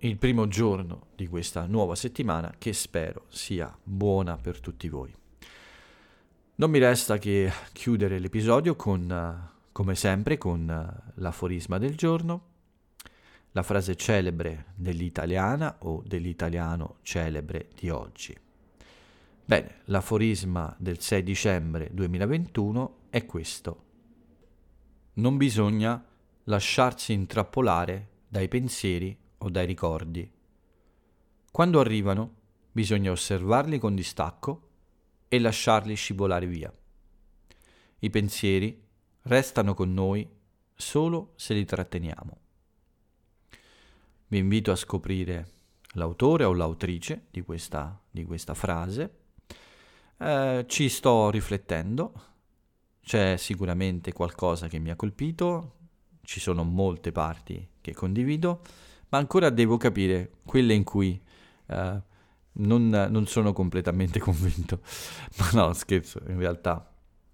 il 0.02 0.18
primo 0.18 0.48
giorno 0.48 1.08
di 1.16 1.26
questa 1.28 1.66
nuova 1.66 1.96
settimana 1.96 2.54
che 2.60 2.72
spero 2.74 3.26
sia 3.30 3.76
buona 3.82 4.38
per 4.38 4.60
tutti 4.60 4.90
voi. 4.90 5.12
Non 6.56 6.70
mi 6.70 6.78
resta 6.78 7.18
che 7.18 7.52
chiudere 7.72 8.20
l'episodio 8.20 8.76
con, 8.76 9.10
uh, 9.10 9.68
come 9.72 9.96
sempre, 9.96 10.38
con 10.38 10.68
uh, 10.68 11.12
l'aforisma 11.16 11.80
del 11.80 11.96
giorno, 11.96 12.46
la 13.52 13.64
frase 13.64 13.96
celebre 13.96 14.66
dell'italiana 14.76 15.78
o 15.80 16.04
dell'italiano 16.06 16.98
celebre 17.02 17.70
di 17.76 17.90
oggi. 17.90 18.38
Bene, 19.46 19.78
l'aforisma 19.86 20.76
del 20.78 21.00
6 21.00 21.24
dicembre 21.24 21.90
2021 21.92 22.98
è 23.10 23.26
questo. 23.26 23.84
Non 25.14 25.38
bisogna 25.38 26.04
lasciarsi 26.44 27.14
intrappolare 27.14 28.10
dai 28.28 28.48
pensieri 28.48 29.18
o 29.40 29.50
dai 29.50 29.66
ricordi. 29.66 30.30
Quando 31.52 31.80
arrivano, 31.80 32.36
bisogna 32.72 33.12
osservarli 33.12 33.80
con 33.80 33.96
distacco 33.96 34.70
e 35.28 35.40
lasciarli 35.40 35.96
scivolare 35.96 36.46
via. 36.46 36.74
I 38.00 38.10
pensieri 38.10 38.82
restano 39.24 39.74
con 39.74 39.94
noi 39.94 40.28
solo 40.76 41.34
se 41.36 41.54
li 41.54 41.66
tratteniamo. 41.66 42.38
Vi 44.28 44.38
invito 44.38 44.72
a 44.72 44.76
scoprire 44.76 45.52
l'autore 45.94 46.44
o 46.44 46.54
l'autrice 46.54 47.28
di 47.32 47.42
questa, 47.42 48.00
di 48.10 48.24
questa 48.26 48.54
frase 48.54 49.26
eh, 50.20 50.66
ci 50.68 50.90
sto 50.90 51.30
riflettendo, 51.30 52.14
c'è 53.02 53.38
sicuramente 53.38 54.12
qualcosa 54.14 54.68
che 54.68 54.80
mi 54.80 54.90
ha 54.90 54.96
colpito, 54.96 55.76
ci 56.24 56.40
sono 56.40 56.64
molte 56.64 57.12
parti 57.12 57.68
che 57.80 57.94
condivido, 57.94 58.62
ma 59.10 59.18
ancora 59.18 59.50
devo 59.50 59.78
capire 59.78 60.32
quelle 60.46 60.74
in 60.74 60.84
cui 60.84 61.20
eh, 61.68 62.02
non, 62.54 62.90
non 62.90 63.28
sono 63.28 63.54
completamente 63.54 64.20
convinto. 64.20 64.82
Ma 65.38 65.50
no, 65.54 65.74
scherzo, 65.74 66.22
in 66.28 66.38
realtà 66.38 66.94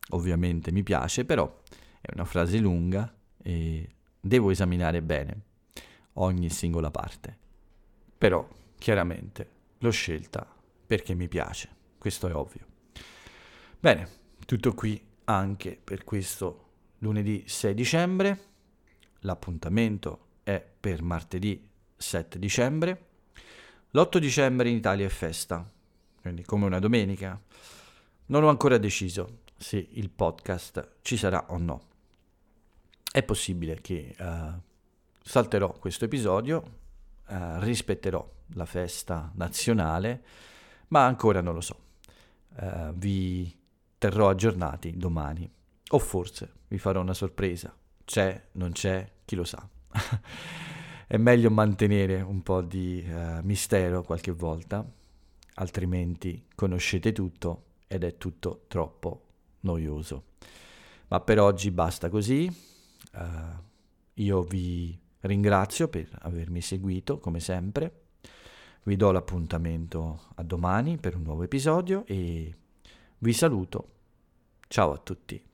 ovviamente 0.10 0.72
mi 0.72 0.84
piace, 0.84 1.26
però 1.26 1.62
è 2.02 2.12
una 2.14 2.26
frase 2.26 2.58
lunga 2.58 3.12
e 3.42 3.88
devo 4.20 4.50
esaminare 4.52 5.02
bene 5.02 5.42
ogni 6.14 6.50
singola 6.50 6.92
parte. 6.92 7.38
Però 8.18 8.48
chiaramente 8.78 9.50
l'ho 9.80 9.92
scelta 9.92 10.48
perché 10.86 11.14
mi 11.14 11.28
piace, 11.28 11.70
questo 11.98 12.28
è 12.28 12.36
ovvio. 12.36 12.66
Bene, 13.80 14.08
tutto 14.46 14.74
qui 14.74 15.02
anche 15.26 15.80
per 15.82 16.04
questo 16.04 16.72
lunedì 17.00 17.44
6 17.46 17.74
dicembre. 17.74 18.40
L'appuntamento 19.20 20.23
è 20.44 20.64
per 20.80 21.02
martedì 21.02 21.70
7 21.96 22.38
dicembre. 22.38 23.06
L'8 23.92 24.18
dicembre 24.18 24.70
in 24.70 24.76
Italia 24.76 25.06
è 25.06 25.10
festa, 25.10 25.68
quindi 26.22 26.44
come 26.44 26.66
una 26.66 26.80
domenica. 26.80 27.40
Non 28.26 28.44
ho 28.44 28.50
ancora 28.50 28.78
deciso 28.78 29.42
se 29.58 29.88
il 29.92 30.10
podcast 30.10 30.96
ci 31.02 31.18
sarà 31.18 31.46
o 31.50 31.58
no. 31.58 31.82
È 33.12 33.24
possibile 33.24 33.80
che 33.82 34.16
uh, 34.20 34.60
salterò 35.22 35.72
questo 35.74 36.06
episodio, 36.06 36.80
uh, 37.28 37.60
rispetterò 37.60 38.28
la 38.56 38.66
festa 38.66 39.32
nazionale, 39.36 40.24
ma 40.88 41.06
ancora 41.06 41.42
non 41.42 41.54
lo 41.54 41.62
so. 41.62 41.80
Uh, 42.56 42.92
vi 42.94 43.56
terrò 43.98 44.30
aggiornati 44.30 44.98
domani. 44.98 45.50
O 45.90 46.00
forse 46.00 46.52
vi 46.68 46.78
farò 46.78 47.02
una 47.02 47.14
sorpresa. 47.14 47.76
C'è, 48.04 48.50
non 48.54 48.72
c'è, 48.72 49.10
chi 49.24 49.36
lo 49.36 49.44
sa. 49.44 49.70
È 51.08 51.18
meglio 51.18 51.52
mantenere 51.52 52.22
un 52.22 52.42
po' 52.42 52.62
di 52.62 53.06
uh, 53.08 53.40
mistero 53.44 54.02
qualche 54.04 54.32
volta, 54.32 54.84
altrimenti 55.56 56.46
conoscete 56.56 57.12
tutto 57.12 57.66
ed 57.88 58.04
è 58.04 58.18
tutto 58.18 58.64
troppo 58.68 59.26
noioso. 59.62 60.24
Ma 61.10 61.20
per 61.20 61.40
oggi 61.40 61.70
basta 61.70 62.10
così. 62.10 62.52
Uh, 63.14 63.62
io 64.16 64.42
vi 64.42 64.98
ringrazio 65.22 65.88
per 65.88 66.10
avermi 66.22 66.62
seguito 66.62 67.20
come 67.20 67.40
sempre. 67.40 68.02
Vi 68.84 68.96
do 68.96 69.12
l'appuntamento 69.12 70.30
a 70.36 70.44
domani 70.44 70.98
per 70.98 71.16
un 71.16 71.24
nuovo 71.24 71.44
episodio 71.44 72.06
e 72.06 72.56
vi 73.20 73.34
saluto. 73.34 73.90
Ciao 74.68 74.92
a 74.92 74.98
tutti. 74.98 75.53